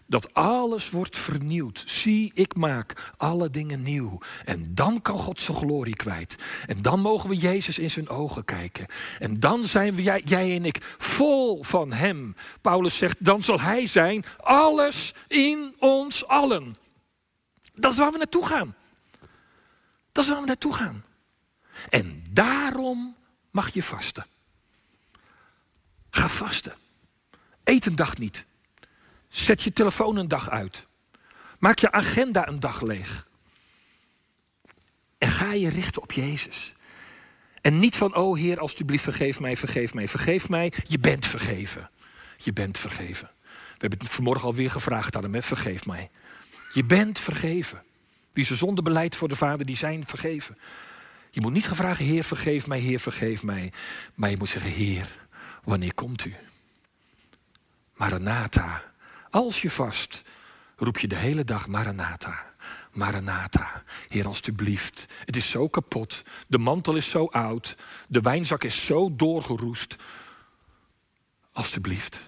dat 0.05 0.33
alles 0.33 0.89
wordt 0.89 1.17
vernieuwd. 1.17 1.83
Zie, 1.85 2.31
ik 2.33 2.55
maak 2.55 3.13
alle 3.17 3.49
dingen 3.49 3.81
nieuw. 3.81 4.17
En 4.45 4.75
dan 4.75 5.01
kan 5.01 5.17
God 5.17 5.41
zijn 5.41 5.57
glorie 5.57 5.95
kwijt. 5.95 6.35
En 6.65 6.81
dan 6.81 6.99
mogen 6.99 7.29
we 7.29 7.35
Jezus 7.35 7.79
in 7.79 7.91
zijn 7.91 8.09
ogen 8.09 8.45
kijken. 8.45 8.85
En 9.19 9.33
dan 9.33 9.67
zijn 9.67 9.95
we, 9.95 10.03
jij, 10.03 10.21
jij 10.25 10.55
en 10.55 10.65
ik, 10.65 10.95
vol 10.97 11.63
van 11.63 11.91
Hem. 11.91 12.35
Paulus 12.61 12.97
zegt, 12.97 13.25
dan 13.25 13.43
zal 13.43 13.59
Hij 13.59 13.87
zijn, 13.87 14.25
alles 14.37 15.13
in 15.27 15.75
ons 15.79 16.27
allen. 16.27 16.75
Dat 17.75 17.91
is 17.91 17.97
waar 17.97 18.11
we 18.11 18.17
naartoe 18.17 18.45
gaan. 18.45 18.75
Dat 20.11 20.23
is 20.23 20.29
waar 20.29 20.41
we 20.41 20.47
naartoe 20.47 20.73
gaan. 20.73 21.03
En 21.89 22.23
daarom 22.31 23.15
mag 23.51 23.73
je 23.73 23.83
vasten. 23.83 24.25
Ga 26.09 26.29
vasten. 26.29 26.75
Eet 27.63 27.85
een 27.85 27.95
dag 27.95 28.17
niet. 28.17 28.45
Zet 29.29 29.61
je 29.61 29.73
telefoon 29.73 30.17
een 30.17 30.27
dag 30.27 30.49
uit. 30.49 30.85
Maak 31.59 31.79
je 31.79 31.91
agenda 31.91 32.47
een 32.47 32.59
dag 32.59 32.81
leeg. 32.81 33.27
En 35.17 35.29
ga 35.29 35.53
je 35.53 35.69
richten 35.69 36.01
op 36.01 36.11
Jezus. 36.11 36.73
En 37.61 37.79
niet 37.79 37.97
van, 37.97 38.15
oh 38.15 38.37
Heer, 38.37 38.59
alstublieft 38.59 39.03
vergeef 39.03 39.39
mij, 39.39 39.57
vergeef 39.57 39.93
mij, 39.93 40.07
vergeef 40.07 40.49
mij. 40.49 40.73
Je 40.87 40.99
bent 40.99 41.27
vergeven. 41.27 41.89
Je 42.37 42.53
bent 42.53 42.77
vergeven. 42.77 43.29
We 43.43 43.79
hebben 43.89 43.99
het 43.99 44.09
vanmorgen 44.09 44.45
alweer 44.45 44.71
gevraagd 44.71 45.15
aan 45.15 45.23
hem, 45.23 45.43
vergeef 45.43 45.85
mij. 45.85 46.09
Je 46.73 46.83
bent 46.83 47.19
vergeven. 47.19 47.83
Wie 48.31 48.45
zijn 48.45 48.57
zonde 48.57 48.81
beleidt 48.81 49.15
voor 49.15 49.27
de 49.27 49.35
Vader, 49.35 49.65
die 49.65 49.77
zijn 49.77 50.07
vergeven. 50.07 50.57
Je 51.33 51.41
moet 51.41 51.53
niet 51.53 51.67
gaan 51.67 51.75
vragen, 51.75 52.05
Heer, 52.05 52.23
vergeef 52.23 52.67
mij, 52.67 52.79
Heer, 52.79 52.99
vergeef 52.99 53.43
mij. 53.43 53.73
Maar 54.13 54.29
je 54.29 54.37
moet 54.37 54.49
zeggen, 54.49 54.71
Heer, 54.71 55.27
wanneer 55.63 55.93
komt 55.93 56.25
u? 56.25 56.35
Maranatha. 57.93 58.83
Als 59.29 59.61
je 59.61 59.69
vast, 59.69 60.23
roep 60.75 60.97
je 60.97 61.07
de 61.07 61.15
hele 61.15 61.43
dag 61.43 61.67
Maranatha. 61.67 62.53
Maranatha, 62.91 63.83
Heer 64.07 64.27
alstublieft. 64.27 65.05
Het 65.25 65.35
is 65.35 65.49
zo 65.49 65.67
kapot. 65.67 66.21
De 66.47 66.57
mantel 66.57 66.95
is 66.95 67.09
zo 67.09 67.25
oud. 67.25 67.75
De 68.07 68.21
wijnzak 68.21 68.63
is 68.63 68.85
zo 68.85 69.15
doorgeroest. 69.15 69.95
Alstublieft. 71.51 72.19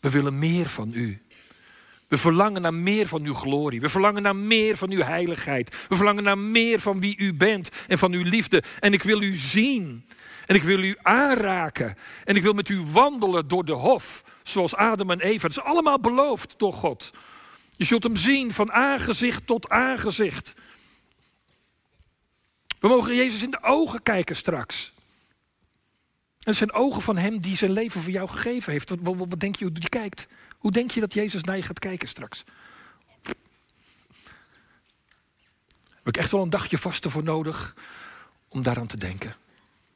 We 0.00 0.10
willen 0.10 0.38
meer 0.38 0.68
van 0.68 0.92
u. 0.92 1.22
We 2.10 2.18
verlangen 2.18 2.62
naar 2.62 2.74
meer 2.74 3.08
van 3.08 3.24
uw 3.24 3.34
glorie. 3.34 3.80
We 3.80 3.88
verlangen 3.88 4.22
naar 4.22 4.36
meer 4.36 4.76
van 4.76 4.90
uw 4.90 5.02
heiligheid. 5.02 5.76
We 5.88 5.96
verlangen 5.96 6.22
naar 6.22 6.38
meer 6.38 6.80
van 6.80 7.00
wie 7.00 7.18
u 7.18 7.34
bent 7.34 7.68
en 7.88 7.98
van 7.98 8.12
uw 8.12 8.22
liefde. 8.22 8.62
En 8.80 8.92
ik 8.92 9.02
wil 9.02 9.22
u 9.22 9.34
zien. 9.34 10.06
En 10.46 10.54
ik 10.54 10.62
wil 10.62 10.82
u 10.82 10.96
aanraken. 11.02 11.96
En 12.24 12.36
ik 12.36 12.42
wil 12.42 12.52
met 12.52 12.68
u 12.68 12.80
wandelen 12.92 13.48
door 13.48 13.64
de 13.64 13.72
hof. 13.72 14.24
Zoals 14.42 14.74
Adam 14.74 15.10
en 15.10 15.20
Eva. 15.20 15.46
Het 15.46 15.56
is 15.56 15.62
allemaal 15.62 16.00
beloofd 16.00 16.54
door 16.56 16.72
God. 16.72 17.10
Je 17.70 17.84
zult 17.84 18.02
hem 18.02 18.16
zien 18.16 18.52
van 18.52 18.72
aangezicht 18.72 19.46
tot 19.46 19.68
aangezicht. 19.68 20.54
We 22.78 22.88
mogen 22.88 23.14
Jezus 23.14 23.42
in 23.42 23.50
de 23.50 23.62
ogen 23.62 24.02
kijken 24.02 24.36
straks. 24.36 24.92
En 26.38 26.50
het 26.50 26.56
zijn 26.56 26.72
ogen 26.72 27.02
van 27.02 27.16
hem 27.16 27.38
die 27.38 27.56
zijn 27.56 27.72
leven 27.72 28.00
voor 28.00 28.12
jou 28.12 28.28
gegeven 28.28 28.72
heeft. 28.72 28.88
Wat, 28.88 28.98
wat, 29.02 29.16
wat 29.16 29.40
denk 29.40 29.56
je 29.56 29.64
hoe 29.64 29.74
die 29.74 29.88
kijkt? 29.88 30.28
Hoe 30.60 30.70
denk 30.70 30.90
je 30.90 31.00
dat 31.00 31.14
Jezus 31.14 31.42
naar 31.42 31.56
je 31.56 31.62
gaat 31.62 31.78
kijken 31.78 32.08
straks? 32.08 32.44
Heb 35.94 36.08
ik 36.08 36.16
echt 36.16 36.30
wel 36.30 36.42
een 36.42 36.50
dagje 36.50 36.78
vasten 36.78 37.10
voor 37.10 37.22
nodig 37.22 37.74
om 38.48 38.62
daaraan 38.62 38.86
te 38.86 38.96
denken. 38.96 39.34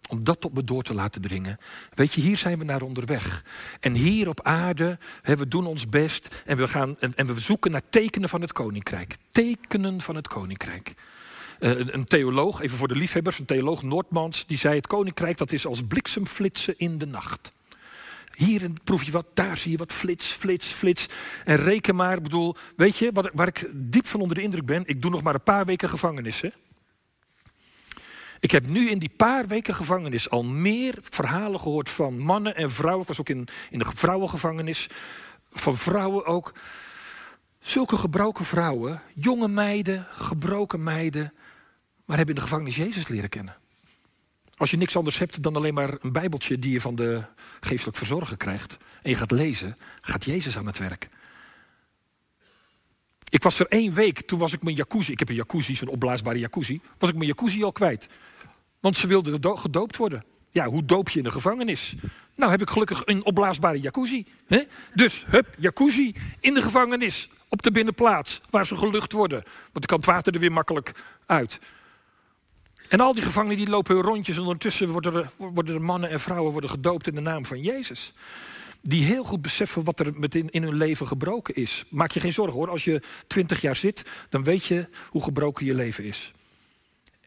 Om 0.08 0.24
dat 0.24 0.40
tot 0.40 0.54
me 0.54 0.64
door 0.64 0.82
te 0.82 0.94
laten 0.94 1.22
dringen. 1.22 1.58
Weet 1.94 2.12
je, 2.12 2.20
hier 2.20 2.36
zijn 2.36 2.58
we 2.58 2.64
naar 2.64 2.82
onderweg. 2.82 3.44
En 3.80 3.94
hier 3.94 4.28
op 4.28 4.42
aarde, 4.42 4.98
we 5.22 5.48
doen 5.48 5.66
ons 5.66 5.88
best 5.88 6.42
en 6.44 6.56
we, 6.56 6.68
gaan, 6.68 6.98
en, 6.98 7.26
we 7.26 7.40
zoeken 7.40 7.70
naar 7.70 7.88
tekenen 7.90 8.28
van 8.28 8.40
het 8.40 8.52
koninkrijk. 8.52 9.16
Tekenen 9.32 10.00
van 10.00 10.16
het 10.16 10.28
koninkrijk. 10.28 10.94
Eh, 11.58 11.70
een, 11.70 11.94
een 11.94 12.06
theoloog, 12.06 12.60
even 12.60 12.76
voor 12.76 12.88
de 12.88 12.96
liefhebbers, 12.96 13.38
een 13.38 13.44
theoloog 13.44 13.82
Noordmans, 13.82 14.46
die 14.46 14.58
zei: 14.58 14.74
Het 14.76 14.86
koninkrijk 14.86 15.38
dat 15.38 15.52
is 15.52 15.66
als 15.66 15.86
bliksemflitsen 15.86 16.78
in 16.78 16.98
de 16.98 17.06
nacht. 17.06 17.52
Hier 18.36 18.70
proef 18.84 19.02
je 19.02 19.12
wat, 19.12 19.26
daar 19.34 19.56
zie 19.56 19.70
je 19.70 19.76
wat, 19.76 19.92
flits, 19.92 20.26
flits, 20.26 20.66
flits. 20.66 21.06
En 21.44 21.56
reken 21.56 21.94
maar, 21.94 22.20
bedoel, 22.20 22.56
weet 22.76 22.96
je, 22.96 23.10
wat, 23.12 23.30
waar 23.32 23.48
ik 23.48 23.70
diep 23.72 24.06
van 24.06 24.20
onder 24.20 24.36
de 24.36 24.42
indruk 24.42 24.66
ben, 24.66 24.82
ik 24.86 25.02
doe 25.02 25.10
nog 25.10 25.22
maar 25.22 25.34
een 25.34 25.42
paar 25.42 25.64
weken 25.64 25.88
gevangenis. 25.88 26.42
Ik 28.40 28.50
heb 28.50 28.66
nu 28.66 28.90
in 28.90 28.98
die 28.98 29.12
paar 29.16 29.46
weken 29.46 29.74
gevangenis 29.74 30.30
al 30.30 30.44
meer 30.44 30.98
verhalen 31.00 31.60
gehoord 31.60 31.90
van 31.90 32.18
mannen 32.18 32.56
en 32.56 32.70
vrouwen. 32.70 33.02
Ik 33.02 33.08
was 33.08 33.20
ook 33.20 33.28
in, 33.28 33.48
in 33.70 33.78
de 33.78 33.86
vrouwengevangenis. 33.94 34.88
Van 35.52 35.76
vrouwen 35.76 36.26
ook. 36.26 36.54
Zulke 37.60 37.96
gebroken 37.96 38.44
vrouwen, 38.44 39.02
jonge 39.14 39.48
meiden, 39.48 40.06
gebroken 40.10 40.82
meiden, 40.82 41.32
maar 42.04 42.16
hebben 42.16 42.34
in 42.34 42.40
de 42.40 42.46
gevangenis 42.46 42.76
Jezus 42.76 43.08
leren 43.08 43.28
kennen. 43.28 43.56
Als 44.56 44.70
je 44.70 44.76
niks 44.76 44.96
anders 44.96 45.18
hebt 45.18 45.42
dan 45.42 45.56
alleen 45.56 45.74
maar 45.74 45.94
een 46.00 46.12
bijbeltje 46.12 46.58
die 46.58 46.72
je 46.72 46.80
van 46.80 46.94
de 46.94 47.22
geestelijk 47.60 47.96
verzorger 47.96 48.36
krijgt 48.36 48.76
en 49.02 49.10
je 49.10 49.16
gaat 49.16 49.30
lezen, 49.30 49.76
gaat 50.00 50.24
Jezus 50.24 50.56
aan 50.56 50.66
het 50.66 50.78
werk. 50.78 51.08
Ik 53.28 53.42
was 53.42 53.58
er 53.58 53.66
één 53.66 53.92
week, 53.92 54.20
toen 54.20 54.38
was 54.38 54.52
ik 54.52 54.62
mijn 54.62 54.76
jacuzzi, 54.76 55.12
ik 55.12 55.18
heb 55.18 55.28
een 55.28 55.34
jacuzzi, 55.34 55.76
zo'n 55.76 55.88
opblaasbare 55.88 56.38
jacuzzi, 56.38 56.80
was 56.98 57.08
ik 57.08 57.14
mijn 57.14 57.28
jacuzzi 57.28 57.62
al 57.62 57.72
kwijt. 57.72 58.08
Want 58.80 58.96
ze 58.96 59.06
wilden 59.06 59.58
gedoopt 59.58 59.96
worden. 59.96 60.24
Ja, 60.50 60.66
hoe 60.66 60.84
doop 60.84 61.08
je 61.08 61.18
in 61.18 61.24
de 61.24 61.30
gevangenis? 61.30 61.94
Nou 62.34 62.50
heb 62.50 62.60
ik 62.60 62.70
gelukkig 62.70 63.02
een 63.04 63.24
opblaasbare 63.24 63.80
jacuzzi. 63.80 64.26
Hè? 64.46 64.62
Dus, 64.94 65.24
hup, 65.26 65.54
jacuzzi 65.58 66.14
in 66.40 66.54
de 66.54 66.62
gevangenis. 66.62 67.28
Op 67.48 67.62
de 67.62 67.70
binnenplaats, 67.70 68.40
waar 68.50 68.66
ze 68.66 68.76
gelucht 68.76 69.12
worden. 69.12 69.42
Want 69.44 69.72
dan 69.72 69.82
kan 69.82 69.96
het 69.96 70.06
water 70.06 70.34
er 70.34 70.40
weer 70.40 70.52
makkelijk 70.52 70.92
uit. 71.26 71.60
En 72.88 73.00
al 73.00 73.14
die 73.14 73.22
gevangenen 73.22 73.56
die 73.56 73.68
lopen 73.68 73.94
hun 73.94 74.04
rondjes 74.04 74.36
en 74.36 74.42
ondertussen 74.42 74.88
worden 74.88 75.14
er, 75.14 75.30
worden 75.36 75.74
er 75.74 75.82
mannen 75.82 76.10
en 76.10 76.20
vrouwen 76.20 76.52
worden 76.52 76.70
gedoopt 76.70 77.06
in 77.06 77.14
de 77.14 77.20
naam 77.20 77.44
van 77.44 77.60
Jezus. 77.60 78.12
Die 78.80 79.04
heel 79.04 79.24
goed 79.24 79.42
beseffen 79.42 79.84
wat 79.84 80.00
er 80.00 80.12
met 80.14 80.34
in, 80.34 80.50
in 80.50 80.62
hun 80.62 80.74
leven 80.74 81.06
gebroken 81.06 81.54
is. 81.54 81.84
Maak 81.88 82.10
je 82.10 82.20
geen 82.20 82.32
zorgen 82.32 82.58
hoor, 82.58 82.70
als 82.70 82.84
je 82.84 83.02
twintig 83.26 83.60
jaar 83.60 83.76
zit, 83.76 84.10
dan 84.28 84.44
weet 84.44 84.64
je 84.64 84.88
hoe 85.08 85.22
gebroken 85.22 85.66
je 85.66 85.74
leven 85.74 86.04
is. 86.04 86.32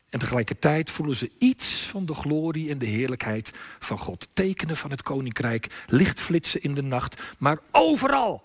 En 0.09 0.19
tegelijkertijd 0.19 0.89
voelen 0.89 1.15
ze 1.15 1.31
iets 1.37 1.65
van 1.65 2.05
de 2.05 2.13
glorie 2.13 2.69
en 2.69 2.77
de 2.77 2.85
heerlijkheid 2.85 3.51
van 3.79 3.97
God. 3.97 4.27
Tekenen 4.33 4.77
van 4.77 4.91
het 4.91 5.01
koninkrijk, 5.01 5.85
lichtflitsen 5.87 6.61
in 6.61 6.73
de 6.73 6.81
nacht, 6.81 7.21
maar 7.37 7.59
overal, 7.71 8.43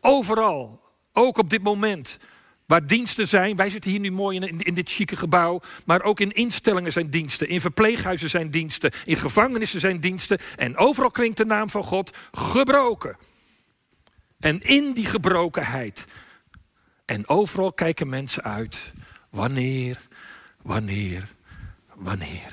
overal, 0.00 0.80
ook 1.12 1.38
op 1.38 1.50
dit 1.50 1.62
moment, 1.62 2.18
Waar 2.66 2.86
diensten 2.86 3.28
zijn, 3.28 3.56
wij 3.56 3.70
zitten 3.70 3.90
hier 3.90 4.00
nu 4.00 4.10
mooi 4.10 4.40
in, 4.40 4.60
in, 4.60 4.74
dit 4.74 4.90
chique 4.90 5.16
gebouw, 5.16 5.60
maar 5.84 6.02
ook 6.02 6.20
in 6.20 6.32
instellingen 6.32 6.92
zijn 6.92 7.10
diensten, 7.10 7.48
in 7.48 7.60
verpleeghuizen 7.60 8.30
zijn 8.30 8.50
diensten, 8.50 8.92
in 9.04 9.16
gevangenissen 9.16 9.80
zijn 9.80 10.00
diensten 10.00 10.38
en 10.56 10.76
overal 10.76 11.10
klinkt 11.10 11.36
de 11.36 11.44
naam 11.44 11.70
van 11.70 11.82
God 11.82 12.16
gebroken. 12.32 13.16
En 14.38 14.60
in 14.60 14.92
die 14.92 15.06
gebrokenheid 15.06 16.06
en 17.04 17.28
overal 17.28 17.72
kijken 17.72 18.08
mensen 18.08 18.42
uit, 18.42 18.92
wanneer, 19.30 20.00
wanneer, 20.62 21.28
wanneer 21.94 22.52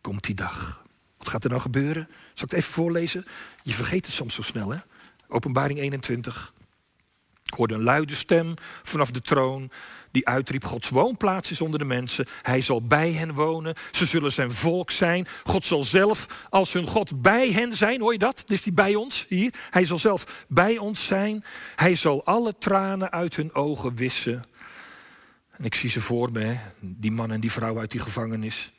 komt 0.00 0.24
die 0.24 0.34
dag? 0.34 0.84
Wat 1.18 1.28
gaat 1.28 1.44
er 1.44 1.50
nou 1.50 1.62
gebeuren? 1.62 2.08
Zal 2.10 2.44
ik 2.44 2.50
het 2.50 2.52
even 2.52 2.72
voorlezen? 2.72 3.24
Je 3.62 3.72
vergeet 3.72 4.06
het 4.06 4.14
soms 4.14 4.34
zo 4.34 4.42
snel, 4.42 4.70
hè? 4.70 4.78
Openbaring 5.28 5.78
21. 5.78 6.52
Ik 7.54 7.60
hoorde 7.60 7.74
een 7.74 7.82
luide 7.82 8.14
stem 8.14 8.54
vanaf 8.82 9.10
de 9.10 9.20
troon 9.20 9.70
die 10.10 10.26
uitriep: 10.28 10.64
Gods 10.64 10.88
woonplaats 10.88 11.50
is 11.50 11.60
onder 11.60 11.78
de 11.78 11.84
mensen. 11.84 12.26
Hij 12.42 12.60
zal 12.60 12.86
bij 12.86 13.12
hen 13.12 13.34
wonen. 13.34 13.74
Ze 13.92 14.06
zullen 14.06 14.32
zijn 14.32 14.50
volk 14.50 14.90
zijn. 14.90 15.26
God 15.44 15.64
zal 15.64 15.84
zelf 15.84 16.46
als 16.50 16.72
hun 16.72 16.86
God 16.86 17.22
bij 17.22 17.50
hen 17.50 17.72
zijn. 17.72 18.00
Hoor 18.00 18.12
je 18.12 18.18
dat? 18.18 18.44
Is 18.46 18.64
hij 18.64 18.72
bij 18.72 18.94
ons 18.94 19.26
hier? 19.28 19.54
Hij 19.70 19.84
zal 19.84 19.98
zelf 19.98 20.44
bij 20.48 20.78
ons 20.78 21.04
zijn. 21.04 21.44
Hij 21.76 21.94
zal 21.94 22.24
alle 22.24 22.58
tranen 22.58 23.12
uit 23.12 23.36
hun 23.36 23.54
ogen 23.54 23.94
wissen. 23.94 24.42
En 25.50 25.64
ik 25.64 25.74
zie 25.74 25.90
ze 25.90 26.00
voor 26.00 26.32
me, 26.32 26.56
die 26.80 27.12
man 27.12 27.30
en 27.30 27.40
die 27.40 27.52
vrouw 27.52 27.78
uit 27.78 27.90
die 27.90 28.00
gevangenis. 28.00 28.72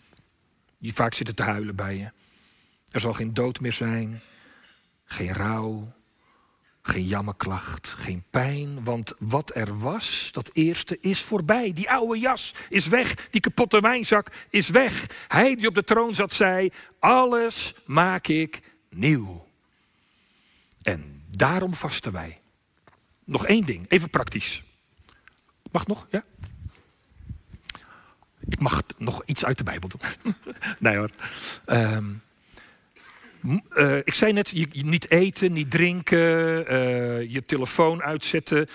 Die 0.78 0.94
vaak 0.94 1.14
zitten 1.14 1.36
te 1.36 1.44
huilen 1.44 1.76
bij 1.76 1.98
je. 1.98 2.12
Er 2.90 3.00
zal 3.00 3.14
geen 3.14 3.34
dood 3.34 3.60
meer 3.60 3.74
zijn. 3.74 4.22
Geen 5.06 5.34
rouw 5.34 5.95
geen 6.88 7.06
jammerklacht, 7.06 7.88
geen 7.88 8.24
pijn, 8.30 8.84
want 8.84 9.14
wat 9.20 9.56
er 9.56 9.80
was, 9.80 10.30
dat 10.32 10.50
eerste 10.54 10.98
is 11.02 11.22
voorbij. 11.22 11.74
Die 11.74 11.90
oude 11.90 12.20
jas 12.20 12.54
is 12.70 12.88
weg, 12.88 13.30
die 13.30 13.42
kapotte 13.42 13.80
wijnzak 13.80 14.32
is 14.50 14.70
weg. 14.70 15.06
Hij 15.28 15.56
die 15.56 15.68
op 15.68 15.76
de 15.76 15.84
troon 15.84 16.16
zat 16.16 16.34
zei, 16.34 16.70
alles 17.00 17.74
maak 17.86 18.28
ik 18.28 18.62
nieuw. 18.90 19.48
En 20.82 21.24
daarom 21.32 21.74
vasten 21.74 22.12
wij. 22.12 22.42
Nog 23.24 23.46
één 23.46 23.66
ding, 23.66 23.86
even 23.90 24.10
praktisch. 24.10 24.64
Mag 25.72 25.88
nog, 25.88 26.08
ja? 26.10 26.24
Ik 28.48 28.60
mag 28.60 28.82
nog 28.98 29.24
iets 29.26 29.46
uit 29.46 29.58
de 29.58 29.64
Bijbel 29.64 29.90
doen. 29.90 30.34
nee 30.80 30.98
hoor. 30.98 31.10
Um, 31.66 32.22
uh, 33.46 33.98
ik 33.98 34.14
zei 34.14 34.34
net, 34.34 34.54
niet 34.72 35.12
eten, 35.12 35.52
niet 35.52 35.72
drinken, 35.72 36.18
uh, 36.74 37.32
je 37.32 37.44
telefoon 37.46 38.02
uitzetten. 38.02 38.68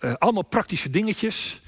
Uh, 0.00 0.14
allemaal 0.18 0.44
praktische 0.44 0.90
dingetjes. 0.90 1.60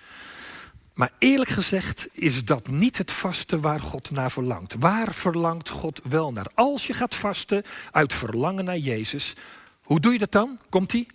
Maar 0.94 1.12
eerlijk 1.18 1.50
gezegd 1.50 2.08
is 2.12 2.44
dat 2.44 2.68
niet 2.68 2.98
het 2.98 3.12
vasten 3.12 3.60
waar 3.60 3.80
God 3.80 4.10
naar 4.10 4.30
verlangt. 4.30 4.74
Waar 4.78 5.12
verlangt 5.14 5.68
God 5.68 6.00
wel 6.08 6.32
naar? 6.32 6.46
Als 6.54 6.86
je 6.86 6.92
gaat 6.92 7.14
vasten 7.14 7.62
uit 7.90 8.14
verlangen 8.14 8.64
naar 8.64 8.78
Jezus, 8.78 9.34
hoe 9.82 10.00
doe 10.00 10.12
je 10.12 10.18
dat 10.18 10.32
dan? 10.32 10.60
Komt-ie? 10.68 11.06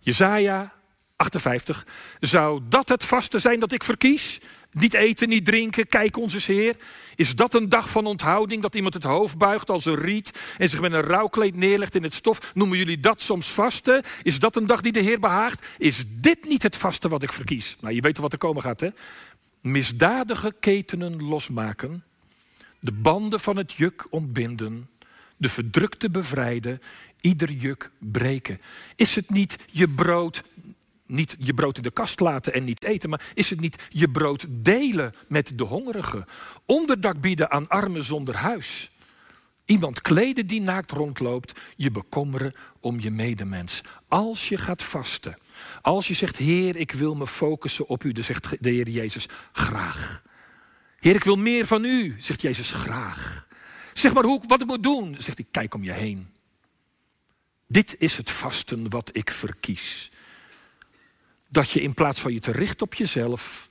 Jezaja 0.00 0.72
58. 1.16 1.86
Zou 2.20 2.60
dat 2.68 2.88
het 2.88 3.04
vasten 3.04 3.40
zijn 3.40 3.60
dat 3.60 3.72
ik 3.72 3.84
verkies? 3.84 4.40
Niet 4.78 4.94
eten, 4.94 5.28
niet 5.28 5.44
drinken, 5.44 5.88
kijk 5.88 6.16
onze 6.16 6.52
Heer. 6.52 6.76
Is 7.14 7.34
dat 7.34 7.54
een 7.54 7.68
dag 7.68 7.90
van 7.90 8.06
onthouding, 8.06 8.62
dat 8.62 8.74
iemand 8.74 8.94
het 8.94 9.04
hoofd 9.04 9.38
buigt 9.38 9.70
als 9.70 9.84
een 9.84 9.94
riet 9.94 10.38
en 10.58 10.68
zich 10.68 10.80
met 10.80 10.92
een 10.92 11.00
rouwkleed 11.00 11.54
neerlegt 11.54 11.94
in 11.94 12.02
het 12.02 12.14
stof? 12.14 12.54
Noemen 12.54 12.78
jullie 12.78 13.00
dat 13.00 13.20
soms 13.20 13.48
vasten? 13.48 14.02
Is 14.22 14.38
dat 14.38 14.56
een 14.56 14.66
dag 14.66 14.80
die 14.80 14.92
de 14.92 15.00
Heer 15.00 15.20
behaagt? 15.20 15.66
Is 15.78 16.04
dit 16.08 16.48
niet 16.48 16.62
het 16.62 16.76
vasten 16.76 17.10
wat 17.10 17.22
ik 17.22 17.32
verkies? 17.32 17.76
Nou, 17.80 17.94
je 17.94 18.00
weet 18.00 18.18
wat 18.18 18.32
er 18.32 18.38
komen 18.38 18.62
gaat, 18.62 18.80
hè? 18.80 18.88
Misdadige 19.60 20.54
ketenen 20.60 21.22
losmaken, 21.22 22.04
de 22.80 22.92
banden 22.92 23.40
van 23.40 23.56
het 23.56 23.72
juk 23.72 24.06
ontbinden, 24.10 24.90
de 25.36 25.48
verdrukte 25.48 26.10
bevrijden, 26.10 26.80
ieder 27.20 27.50
juk 27.50 27.90
breken. 27.98 28.60
Is 28.96 29.14
het 29.14 29.30
niet 29.30 29.56
je 29.70 29.88
brood 29.88 30.42
niet 31.06 31.36
je 31.38 31.54
brood 31.54 31.76
in 31.76 31.82
de 31.82 31.90
kast 31.90 32.20
laten 32.20 32.52
en 32.52 32.64
niet 32.64 32.84
eten, 32.84 33.10
maar 33.10 33.26
is 33.34 33.50
het 33.50 33.60
niet 33.60 33.86
je 33.88 34.10
brood 34.10 34.46
delen 34.48 35.14
met 35.28 35.52
de 35.54 35.64
hongerigen? 35.64 36.24
Onderdak 36.64 37.20
bieden 37.20 37.50
aan 37.50 37.68
armen 37.68 38.02
zonder 38.02 38.36
huis. 38.36 38.90
Iemand 39.64 40.00
kleden 40.00 40.46
die 40.46 40.60
naakt 40.60 40.90
rondloopt, 40.90 41.60
je 41.76 41.90
bekommeren 41.90 42.52
om 42.80 43.00
je 43.00 43.10
medemens. 43.10 43.80
Als 44.08 44.48
je 44.48 44.56
gaat 44.56 44.82
vasten, 44.82 45.38
als 45.82 46.08
je 46.08 46.14
zegt, 46.14 46.36
Heer, 46.36 46.76
ik 46.76 46.92
wil 46.92 47.14
me 47.14 47.26
focussen 47.26 47.88
op 47.88 48.04
u, 48.04 48.12
dan 48.12 48.24
zegt 48.24 48.62
de 48.62 48.70
Heer 48.70 48.88
Jezus, 48.88 49.28
graag. 49.52 50.22
Heer, 50.98 51.14
ik 51.14 51.24
wil 51.24 51.36
meer 51.36 51.66
van 51.66 51.84
u, 51.84 52.16
zegt 52.18 52.42
Jezus, 52.42 52.70
graag. 52.70 53.46
Zeg 53.92 54.12
maar 54.12 54.24
hoe, 54.24 54.42
wat 54.46 54.60
ik 54.60 54.66
moet 54.66 54.82
doen, 54.82 55.16
zegt 55.18 55.38
hij, 55.38 55.46
kijk 55.50 55.74
om 55.74 55.84
je 55.84 55.92
heen. 55.92 56.28
Dit 57.68 57.94
is 57.98 58.16
het 58.16 58.30
vasten 58.30 58.90
wat 58.90 59.10
ik 59.12 59.30
verkies 59.30 60.10
dat 61.56 61.70
je 61.70 61.80
in 61.80 61.94
plaats 61.94 62.20
van 62.20 62.32
je 62.32 62.40
te 62.40 62.52
richten 62.52 62.86
op 62.86 62.94
jezelf, 62.94 63.68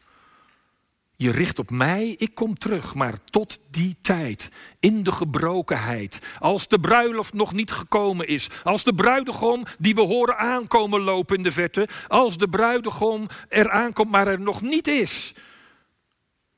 je 1.15 1.32
richt 1.32 1.60
op 1.60 1.71
mij, 1.71 2.15
ik 2.17 2.36
kom 2.36 2.58
terug, 2.58 2.95
maar 2.95 3.24
tot 3.24 3.60
die 3.69 3.95
tijd, 4.02 4.50
in 4.80 5.04
de 5.04 5.12
gebrokenheid, 5.12 6.21
als 6.39 6.67
de 6.67 6.80
bruiloft 6.80 7.34
nog 7.34 7.54
niet 7.54 7.71
gekomen 7.71 8.28
is, 8.28 8.50
als 8.63 8.84
de 8.84 8.93
bruidegom 8.93 9.63
die 9.78 9.95
we 9.95 10.02
horen 10.02 10.38
aankomen 10.38 11.02
lopen 11.02 11.38
in 11.38 11.43
de 11.43 11.52
verte, 11.52 11.88
als 12.08 12.38
de 12.38 12.48
bruidegom 12.48 13.28
er 13.50 13.69
aankomt, 13.69 14.12
maar 14.12 14.28
er 14.28 14.39
nog 14.39 14.62
niet 14.62 14.88
is, 14.88 15.34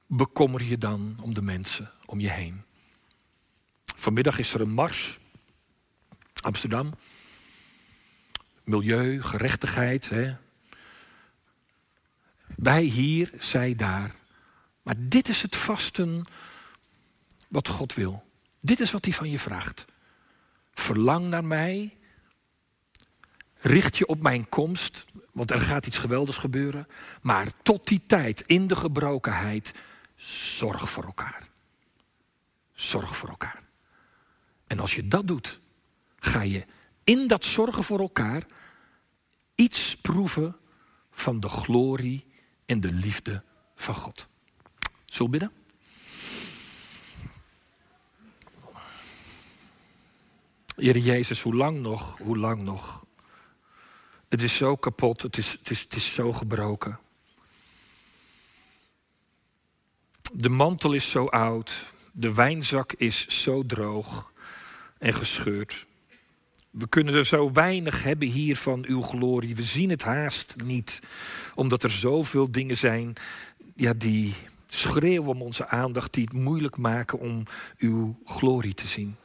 bekommer 0.05 0.63
je 0.63 0.77
dan 0.77 1.17
om 1.21 1.33
de 1.33 1.41
mensen 1.41 1.91
om 2.05 2.19
je 2.19 2.29
heen. 2.29 2.61
Vanmiddag 3.95 4.39
is 4.39 4.53
er 4.53 4.61
een 4.61 4.73
mars, 4.73 5.19
Amsterdam, 6.41 6.93
milieu, 8.63 9.23
gerechtigheid, 9.23 10.09
hè? 10.09 10.33
Wij 12.57 12.83
hier, 12.83 13.31
zij 13.39 13.75
daar. 13.75 14.15
Maar 14.81 14.95
dit 14.97 15.27
is 15.27 15.41
het 15.41 15.55
vasten 15.55 16.21
wat 17.47 17.67
God 17.67 17.93
wil. 17.93 18.23
Dit 18.59 18.79
is 18.79 18.91
wat 18.91 19.05
hij 19.05 19.13
van 19.13 19.29
je 19.29 19.39
vraagt. 19.39 19.85
Verlang 20.73 21.27
naar 21.27 21.45
mij. 21.45 21.97
Richt 23.55 23.97
je 23.97 24.07
op 24.07 24.21
mijn 24.21 24.49
komst, 24.49 25.05
want 25.31 25.51
er 25.51 25.61
gaat 25.61 25.85
iets 25.87 25.97
geweldigs 25.97 26.37
gebeuren. 26.37 26.87
Maar 27.21 27.47
tot 27.63 27.87
die 27.87 28.01
tijd, 28.05 28.41
in 28.41 28.67
de 28.67 28.75
gebrokenheid, 28.75 29.73
zorg 30.15 30.89
voor 30.89 31.03
elkaar. 31.03 31.47
Zorg 32.73 33.17
voor 33.17 33.29
elkaar. 33.29 33.63
En 34.67 34.79
als 34.79 34.95
je 34.95 35.07
dat 35.07 35.27
doet, 35.27 35.59
ga 36.19 36.41
je 36.41 36.65
in 37.03 37.27
dat 37.27 37.45
zorgen 37.45 37.83
voor 37.83 37.99
elkaar 37.99 38.43
iets 39.55 39.97
proeven 39.97 40.55
van 41.11 41.39
de 41.39 41.49
glorie 41.49 42.26
en 42.67 42.79
de 42.79 42.91
liefde 42.91 43.43
van 43.75 43.95
God. 43.95 44.27
Zullen 45.05 45.31
we 45.31 45.37
bidden? 45.37 45.51
Jezus, 51.03 51.41
hoe 51.41 51.55
lang 51.55 51.79
nog, 51.79 52.17
hoe 52.17 52.37
lang 52.37 52.61
nog? 52.61 53.05
Het 54.27 54.41
is 54.41 54.55
zo 54.55 54.75
kapot, 54.75 55.21
het 55.21 55.37
is, 55.37 55.51
het 55.51 55.69
is, 55.69 55.81
het 55.81 55.95
is 55.95 56.13
zo 56.13 56.33
gebroken. 56.33 56.99
De 60.31 60.49
mantel 60.49 60.93
is 60.93 61.09
zo 61.09 61.25
oud, 61.25 61.85
de 62.11 62.33
wijnzak 62.33 62.93
is 62.93 63.27
zo 63.43 63.65
droog 63.65 64.31
en 64.97 65.13
gescheurd. 65.13 65.85
We 66.77 66.87
kunnen 66.89 67.13
er 67.13 67.25
zo 67.25 67.51
weinig 67.51 68.03
hebben 68.03 68.27
hier 68.27 68.57
van 68.57 68.85
uw 68.87 69.01
glorie. 69.01 69.55
We 69.55 69.63
zien 69.63 69.89
het 69.89 70.03
haast 70.03 70.55
niet, 70.63 70.99
omdat 71.55 71.83
er 71.83 71.91
zoveel 71.91 72.51
dingen 72.51 72.77
zijn 72.77 73.13
ja, 73.75 73.93
die 73.93 74.33
schreeuwen 74.67 75.29
om 75.29 75.41
onze 75.41 75.67
aandacht, 75.67 76.13
die 76.13 76.23
het 76.23 76.33
moeilijk 76.33 76.77
maken 76.77 77.19
om 77.19 77.43
uw 77.77 78.19
glorie 78.25 78.73
te 78.73 78.87
zien. 78.87 79.15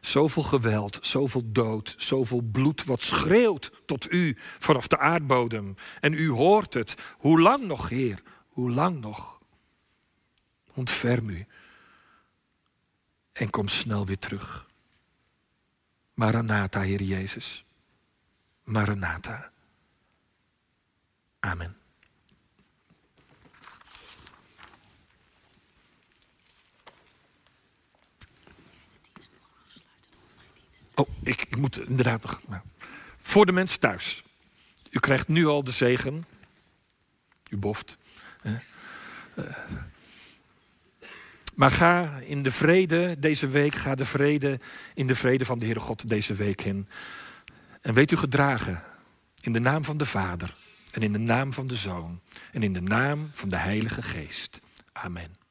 Zoveel 0.00 0.42
geweld, 0.42 0.98
zoveel 1.02 1.42
dood, 1.44 1.94
zoveel 1.98 2.40
bloed 2.52 2.84
wat 2.84 3.02
schreeuwt 3.02 3.70
tot 3.86 4.12
u 4.12 4.36
vanaf 4.58 4.86
de 4.86 4.98
aardbodem. 4.98 5.74
En 6.00 6.12
u 6.12 6.28
hoort 6.30 6.74
het. 6.74 6.94
Hoe 7.18 7.40
lang 7.40 7.64
nog, 7.66 7.88
Heer? 7.88 8.22
Hoe 8.48 8.70
lang 8.70 9.00
nog? 9.00 9.38
Ontferm 10.74 11.28
u 11.28 11.46
en 13.34 13.50
kom 13.50 13.68
snel 13.68 14.06
weer 14.06 14.18
terug. 14.18 14.66
Maranatha, 16.14 16.80
Heer 16.80 17.02
Jezus. 17.02 17.64
Maranatha. 18.64 19.50
Amen. 21.40 21.76
Oh, 30.94 31.08
ik, 31.22 31.42
ik 31.42 31.56
moet 31.56 31.78
inderdaad 31.78 32.22
nog. 32.22 32.40
Nou, 32.48 32.62
voor 33.22 33.46
de 33.46 33.52
mensen 33.52 33.80
thuis. 33.80 34.24
U 34.90 34.98
krijgt 34.98 35.28
nu 35.28 35.46
al 35.46 35.64
de 35.64 35.70
zegen. 35.70 36.26
U 37.50 37.56
boft. 37.56 37.96
Hè. 38.40 38.58
Uh, 39.34 39.44
maar 41.54 41.70
ga 41.70 42.18
in 42.18 42.42
de 42.42 42.50
vrede 42.50 43.16
deze 43.18 43.48
week, 43.48 43.74
ga 43.74 43.94
de 43.94 44.04
vrede 44.04 44.60
in 44.94 45.06
de 45.06 45.14
vrede 45.14 45.44
van 45.44 45.58
de 45.58 45.64
Heere 45.64 45.80
God 45.80 46.08
deze 46.08 46.34
week 46.34 46.62
in. 46.64 46.88
En 47.80 47.94
weet 47.94 48.10
u 48.10 48.16
gedragen 48.16 48.82
in 49.40 49.52
de 49.52 49.60
naam 49.60 49.84
van 49.84 49.96
de 49.96 50.06
Vader 50.06 50.56
en 50.90 51.02
in 51.02 51.12
de 51.12 51.18
naam 51.18 51.52
van 51.52 51.66
de 51.66 51.76
Zoon 51.76 52.20
en 52.52 52.62
in 52.62 52.72
de 52.72 52.82
naam 52.82 53.28
van 53.32 53.48
de 53.48 53.56
Heilige 53.56 54.02
Geest. 54.02 54.60
Amen. 54.92 55.43